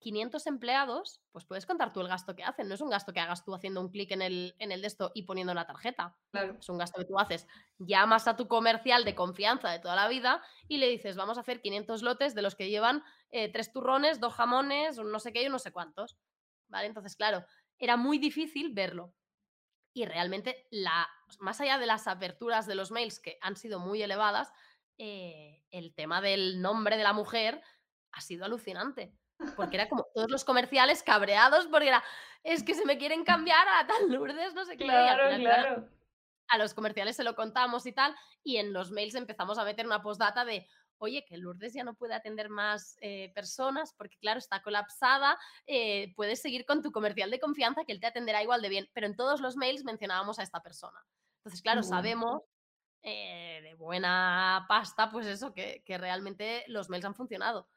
[0.00, 2.68] 500 empleados, pues puedes contar tú el gasto que hacen.
[2.68, 4.86] No es un gasto que hagas tú haciendo un clic en el, en el de
[4.86, 6.16] esto y poniendo la tarjeta.
[6.30, 6.56] Claro.
[6.58, 7.46] Es un gasto que tú haces.
[7.78, 11.42] Llamas a tu comercial de confianza de toda la vida y le dices, vamos a
[11.42, 15.42] hacer 500 lotes de los que llevan eh, tres turrones, dos jamones, no sé qué
[15.42, 16.16] y no sé cuántos.
[16.68, 16.86] ¿Vale?
[16.86, 17.44] Entonces, claro,
[17.78, 19.12] era muy difícil verlo.
[19.92, 21.08] Y realmente, la,
[21.40, 24.52] más allá de las aperturas de los mails que han sido muy elevadas,
[25.02, 27.62] eh, el tema del nombre de la mujer
[28.12, 29.14] ha sido alucinante
[29.56, 32.04] porque era como todos los comerciales cabreados porque era,
[32.44, 34.84] es que se me quieren cambiar a tal Lourdes, no sé qué.
[34.84, 35.88] Claro, claro.
[36.48, 39.86] A los comerciales se lo contamos y tal, y en los mails empezamos a meter
[39.86, 40.66] una postdata de,
[40.98, 46.12] oye, que Lourdes ya no puede atender más eh, personas porque, claro, está colapsada, eh,
[46.16, 49.06] puedes seguir con tu comercial de confianza que él te atenderá igual de bien, pero
[49.06, 50.98] en todos los mails mencionábamos a esta persona.
[51.38, 52.42] Entonces, claro, sabemos
[53.02, 57.68] eh, de buena pasta, pues eso, que, que realmente los mails han funcionado.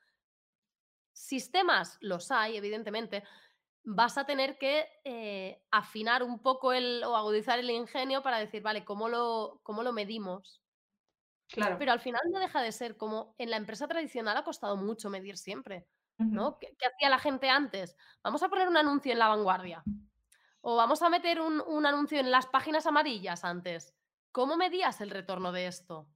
[1.13, 3.23] Sistemas los hay, evidentemente.
[3.83, 8.61] Vas a tener que eh, afinar un poco el, o agudizar el ingenio para decir,
[8.61, 10.61] vale, ¿cómo lo, cómo lo medimos?
[11.49, 11.77] Claro.
[11.77, 15.09] Pero al final no deja de ser como en la empresa tradicional ha costado mucho
[15.09, 15.87] medir siempre.
[16.17, 16.57] ¿no?
[16.59, 17.97] ¿Qué, hacía la gente antes?
[18.23, 19.83] Vamos a poner un anuncio en la vanguardia.
[20.61, 23.93] O vamos a meter un, un anuncio en las páginas amarillas antes.
[24.33, 26.07] ¿Cómo medías el retorno de esto?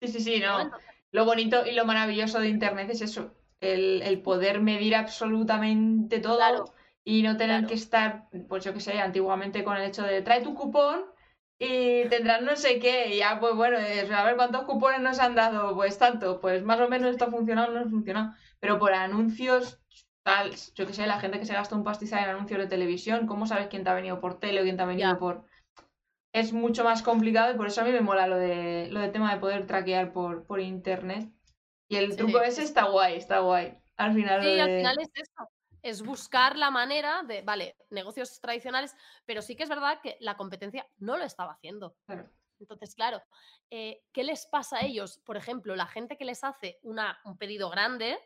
[0.00, 0.70] Sí, sí, sí, no.
[1.10, 7.22] Lo bonito y lo maravilloso de Internet es eso, el, poder medir absolutamente todo y
[7.22, 10.54] no tener que estar, pues yo qué sé, antiguamente con el hecho de trae tu
[10.54, 11.06] cupón
[11.58, 15.34] y tendrás no sé qué, y ya pues bueno, a ver cuántos cupones nos han
[15.34, 18.94] dado, pues tanto, pues más o menos esto ha funcionado, no ha funcionado, pero por
[18.94, 19.80] anuncios
[20.22, 23.26] tal, yo qué sé, la gente que se gasta un pastizal en anuncios de televisión,
[23.26, 25.49] ¿cómo sabes quién te ha venido por tele o quién te ha venido por...?
[26.32, 29.08] Es mucho más complicado y por eso a mí me mola lo de lo de
[29.08, 31.28] tema de poder traquear por, por internet.
[31.88, 33.76] Y el truco ese está guay, está guay.
[33.96, 34.42] Al final.
[34.42, 35.50] Sí, al final es eso.
[35.82, 40.36] Es buscar la manera de, vale, negocios tradicionales, pero sí que es verdad que la
[40.36, 41.96] competencia no lo estaba haciendo.
[42.60, 43.22] Entonces, claro,
[43.70, 45.18] eh, ¿qué les pasa a ellos?
[45.24, 48.18] Por ejemplo, la gente que les hace una, un pedido grande,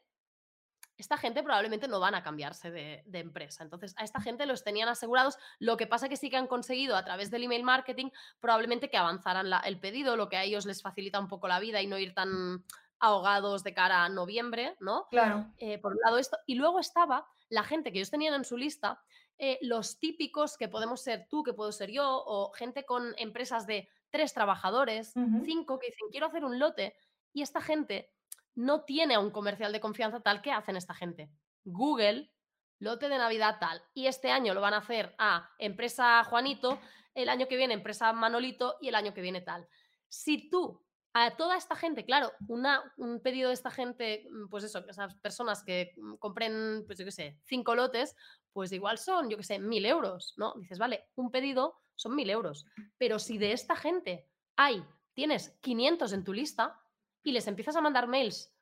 [0.96, 3.64] esta gente probablemente no van a cambiarse de, empresa.
[3.64, 5.38] Entonces, a esta gente los tenían asegurados.
[5.58, 8.96] Lo que pasa que sí que han conseguido a través del email marketing probablemente que
[8.96, 11.98] avanzaran el pedido, lo que a ellos les facilita un poco la vida y no
[11.98, 12.64] ir tan
[13.00, 15.06] ahogados de cara a noviembre, ¿no?
[15.10, 15.46] Claro.
[15.58, 16.38] Eh, por un lado esto.
[16.46, 19.02] Y luego estaba la gente que ellos tenían en su lista,
[19.36, 23.66] eh, los típicos que podemos ser tú, que puedo ser yo, o gente con empresas
[23.66, 25.12] de tres trabajadores,
[25.44, 26.94] cinco, que dicen, quiero hacer un lote.
[27.32, 28.12] Y esta gente
[28.54, 30.42] no tiene un comercial de confianza tal.
[30.42, 31.30] ¿Qué hacen esta gente?
[31.64, 32.30] Google,
[32.78, 33.82] lote de Navidad tal.
[33.94, 36.80] Y este año lo van a hacer a empresa Juanito,
[37.14, 39.66] el año que viene empresa Manolito y el año que viene tal.
[40.08, 40.84] Si tú
[41.16, 45.14] a toda esta gente, claro, una, un pedido de esta gente, mm, pues eso, esas
[45.16, 48.16] personas que mm, compren, pues yo qué sé, cinco lotes,
[48.52, 50.54] pues igual son, yo qué sé, mil euros, ¿no?
[50.56, 52.66] Dices, vale, un pedido son mil euros.
[52.98, 54.84] Pero si de esta gente hay,
[55.14, 56.80] tienes 500 en tu lista
[57.24, 58.54] y les empiezas a mandar mails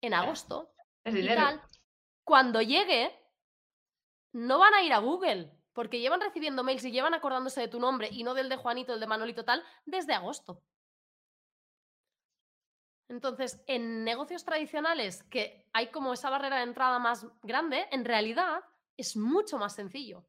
[0.00, 0.72] en agosto
[1.04, 1.60] y tal,
[2.22, 3.10] cuando llegue,
[4.32, 7.80] no van a ir a Google, porque llevan recibiendo mails y llevan acordándose de tu
[7.80, 10.62] nombre y no del de Juanito, el de Manolito tal, desde agosto.
[13.08, 18.62] Entonces, en negocios tradicionales que hay como esa barrera de entrada más grande, en realidad
[18.96, 20.26] es mucho más sencillo.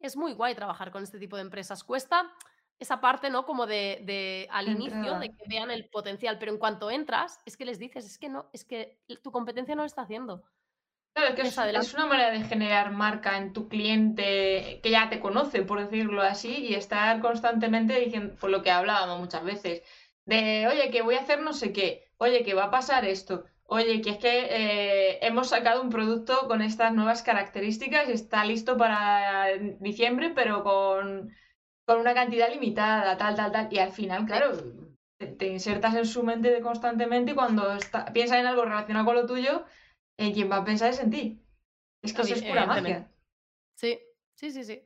[0.00, 1.82] Es muy guay trabajar con este tipo de empresas.
[1.82, 2.32] Cuesta
[2.78, 3.44] esa parte, ¿no?
[3.44, 7.64] Como de, al inicio, de que vean el potencial, pero en cuanto entras, es que
[7.64, 10.44] les dices, es que no, es que tu competencia no lo está haciendo.
[11.14, 15.18] Claro, es que es, una manera de generar marca en tu cliente que ya te
[15.18, 19.82] conoce, por decirlo así, y estar constantemente diciendo, por lo que hablábamos muchas veces,
[20.26, 23.44] de, oye, que voy a hacer no sé qué, oye, que va a pasar esto,
[23.64, 28.44] oye, que es que eh, hemos sacado un producto con estas nuevas características y está
[28.44, 29.48] listo para
[29.80, 31.34] diciembre, pero con,
[31.96, 33.68] una cantidad limitada, tal, tal, tal.
[33.70, 34.52] Y al final, claro,
[35.18, 39.26] te, insertas en su mente constantemente y cuando está, piensa en algo relacionado con lo
[39.26, 39.64] tuyo,
[40.18, 41.42] en quien va a pensar es en ti.
[42.02, 43.10] Es que eso es pura magia.
[43.76, 43.98] Sí,
[44.34, 44.82] sí, sí, sí.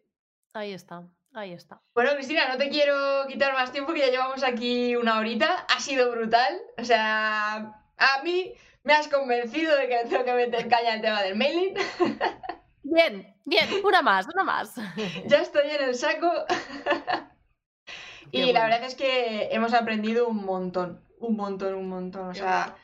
[0.55, 1.09] Ahí está.
[1.35, 1.81] Ahí está.
[1.95, 5.67] Bueno, Cristina, no te quiero quitar más tiempo, que ya llevamos aquí una horita.
[5.75, 6.61] Ha sido brutal.
[6.79, 7.57] O sea,
[7.97, 11.75] a mí Me has convencido de que tengo que meter caña al tema del mailing.
[12.83, 14.75] Bien, bien, una más, una más.
[15.27, 16.31] ya estoy en el saco.
[18.31, 22.29] y la verdad es que hemos aprendido un montón, un montón, un montón.
[22.29, 22.77] O sea,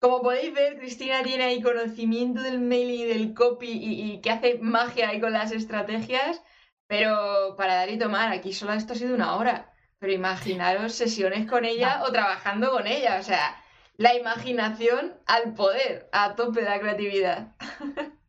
[0.00, 4.58] como podéis ver, Cristina tiene ahí conocimiento del mailing y del copy y, que hace
[4.60, 6.42] magia ahí con las estrategias.
[6.86, 9.72] Pero para dar y tomar, aquí solo esto ha sido una hora.
[9.98, 13.18] Pero imaginaros sesiones con ella o trabajando con ella.
[13.18, 13.56] O sea,
[13.96, 17.54] la imaginación al poder, a tope de la creatividad.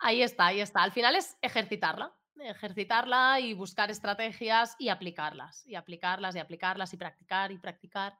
[0.00, 0.82] Ahí está, ahí está.
[0.82, 6.96] Al final es ejercitarla, ejercitarla y buscar estrategias y aplicarlas, y aplicarlas y aplicarlas y
[6.96, 8.18] practicar y practicar.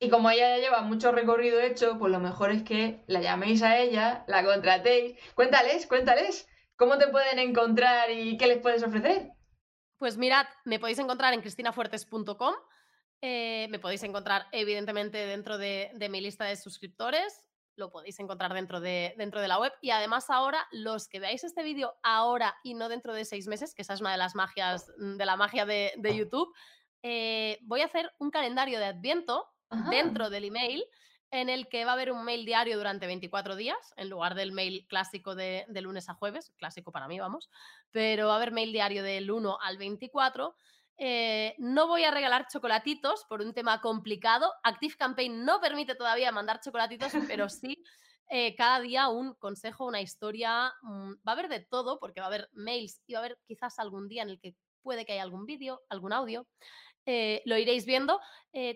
[0.00, 3.62] Y como ella ya lleva mucho recorrido hecho, pues lo mejor es que la llaméis
[3.62, 5.16] a ella, la contratéis.
[5.34, 9.30] Cuéntales, cuéntales, ¿cómo te pueden encontrar y qué les puedes ofrecer?
[9.98, 12.54] Pues mirad, me podéis encontrar en cristinafuertes.com.
[13.20, 17.49] Eh, me podéis encontrar, evidentemente, dentro de, de mi lista de suscriptores
[17.80, 19.72] lo podéis encontrar dentro de, dentro de la web.
[19.80, 23.74] Y además ahora, los que veáis este vídeo ahora y no dentro de seis meses,
[23.74, 26.54] que esa es una de las magias, mm, de la magia de, YouTube,
[27.02, 29.48] eh, voy a hacer un calendario de Adviento
[29.90, 30.84] dentro del email
[31.32, 34.50] en el que va a haber un mail diario durante 24 días, en lugar del
[34.50, 37.50] mail clásico de, de, lunes a jueves, clásico para mí, vamos,
[37.92, 40.56] pero va a haber mail diario del 1 al 24
[41.02, 44.52] eh, no voy a regalar chocolatitos por un tema complicado.
[44.62, 47.82] Active Campaign no permite todavía mandar chocolatitos, pero sí
[48.28, 50.70] eh, cada día un consejo, una historia.
[50.82, 53.38] Mm, va a haber de todo, porque va a haber mails y va a haber
[53.46, 56.46] quizás algún día en el que puede que haya algún vídeo, algún audio.
[57.06, 58.20] Eh, lo iréis viendo.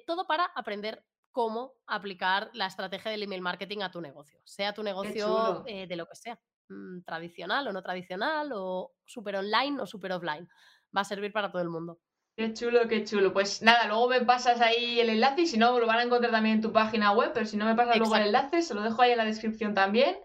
[0.07, 4.83] todo para aprender cómo aplicar la estrategia del email marketing a tu negocio, sea tu
[4.83, 10.13] negocio de lo que sea, mm, tradicional o no tradicional, o super online o super
[10.13, 10.49] offline.
[10.97, 11.99] Va a servir para todo el mundo.
[12.37, 13.33] Qué chulo, qué chulo.
[13.33, 16.33] Pues nada, luego me pasas ahí el enlace y si no, lo van a encontrar
[16.33, 18.83] también en tu página web, pero si no me pasas luego el enlace, se lo
[18.83, 20.17] dejo ahí en la descripción también,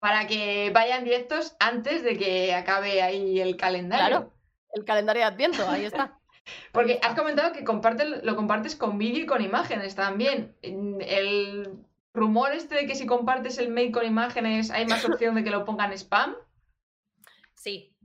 [0.00, 4.06] para que vayan directos antes de que acabe ahí el calendario.
[4.08, 4.32] Claro,
[4.72, 6.18] el calendario de Adviento, ahí está.
[6.72, 10.56] Porque has comentado que lo compartes con vídeo y con imágenes también.
[10.62, 11.78] El
[12.12, 15.50] rumor este de que si compartes el mail con imágenes hay más opción de que
[15.50, 16.34] lo pongan spam.
[17.54, 17.96] Sí.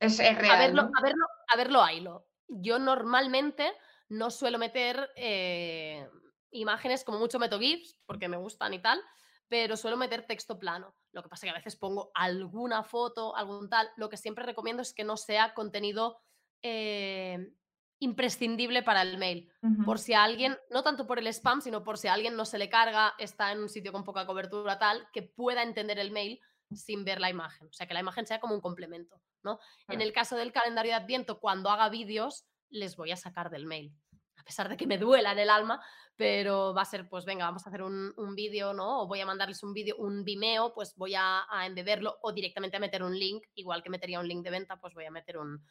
[0.00, 0.50] Es, real.
[0.50, 2.26] A verlo, a verlo, a verlo, haylo
[2.60, 3.72] yo normalmente
[4.08, 6.06] no suelo meter eh,
[6.50, 9.00] imágenes como mucho meto GIFs, porque me gustan y tal,
[9.48, 10.94] pero suelo meter texto plano.
[11.12, 13.90] Lo que pasa es que a veces pongo alguna foto, algún tal.
[13.96, 16.20] Lo que siempre recomiendo es que no sea contenido
[16.62, 17.52] eh,
[17.98, 19.50] imprescindible para el mail.
[19.84, 22.44] Por si a alguien, no tanto por el spam, sino por si a alguien no
[22.44, 26.10] se le carga, está en un sitio con poca cobertura tal, que pueda entender el
[26.10, 26.40] mail
[26.76, 27.68] sin ver la imagen.
[27.68, 29.20] O sea, que la imagen sea como un complemento.
[29.42, 29.58] ¿no?
[29.88, 33.66] En el caso del calendario de Adviento, cuando haga vídeos, les voy a sacar del
[33.66, 33.94] mail.
[34.36, 35.80] A pesar de que me duela en el alma,
[36.16, 39.02] pero va a ser, pues venga, vamos a hacer un, vídeo, ¿no?
[39.02, 42.80] O voy a mandarles un vídeo, un Vimeo, pues voy a, embeberlo o directamente a
[42.80, 45.62] meter un link, igual que metería un link de venta, pues voy a meter un,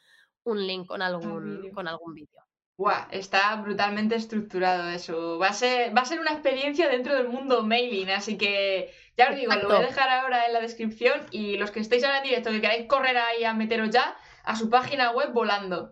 [0.46, 2.42] link con algún, con algún vídeo.
[2.82, 5.38] Guau, está brutalmente estructurado eso.
[5.38, 9.30] Va a, ser, va a ser una experiencia dentro del mundo mailing, así que ya
[9.30, 12.18] os digo, lo voy a dejar ahora en la descripción y los que estéis ahora
[12.18, 15.92] en directo, que queráis correr ahí a meteros ya a su página web volando.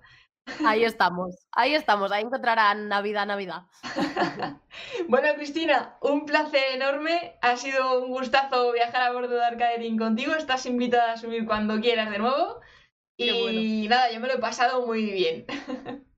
[0.65, 3.67] Ahí estamos, ahí estamos, ahí encontrarán Navidad, Navidad.
[5.07, 7.37] bueno, Cristina, un placer enorme.
[7.43, 10.33] Ha sido un gustazo viajar a bordo de Arcadeting contigo.
[10.33, 12.61] Estás invitada a subir cuando quieras de nuevo.
[13.15, 15.45] y nada, yo me lo he pasado muy bien.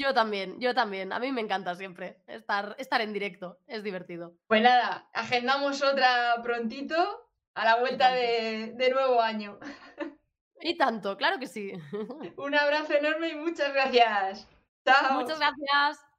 [0.00, 1.12] Yo también, yo también.
[1.12, 4.34] A mí me encanta siempre estar, estar en directo, es divertido.
[4.48, 6.96] Pues nada, agendamos otra prontito
[7.54, 9.58] a la vuelta de, de nuevo año.
[10.62, 11.72] Y tanto, claro que sí.
[12.36, 14.46] Un abrazo enorme y muchas gracias.
[14.84, 15.20] Chao.
[15.20, 16.09] Muchas gracias.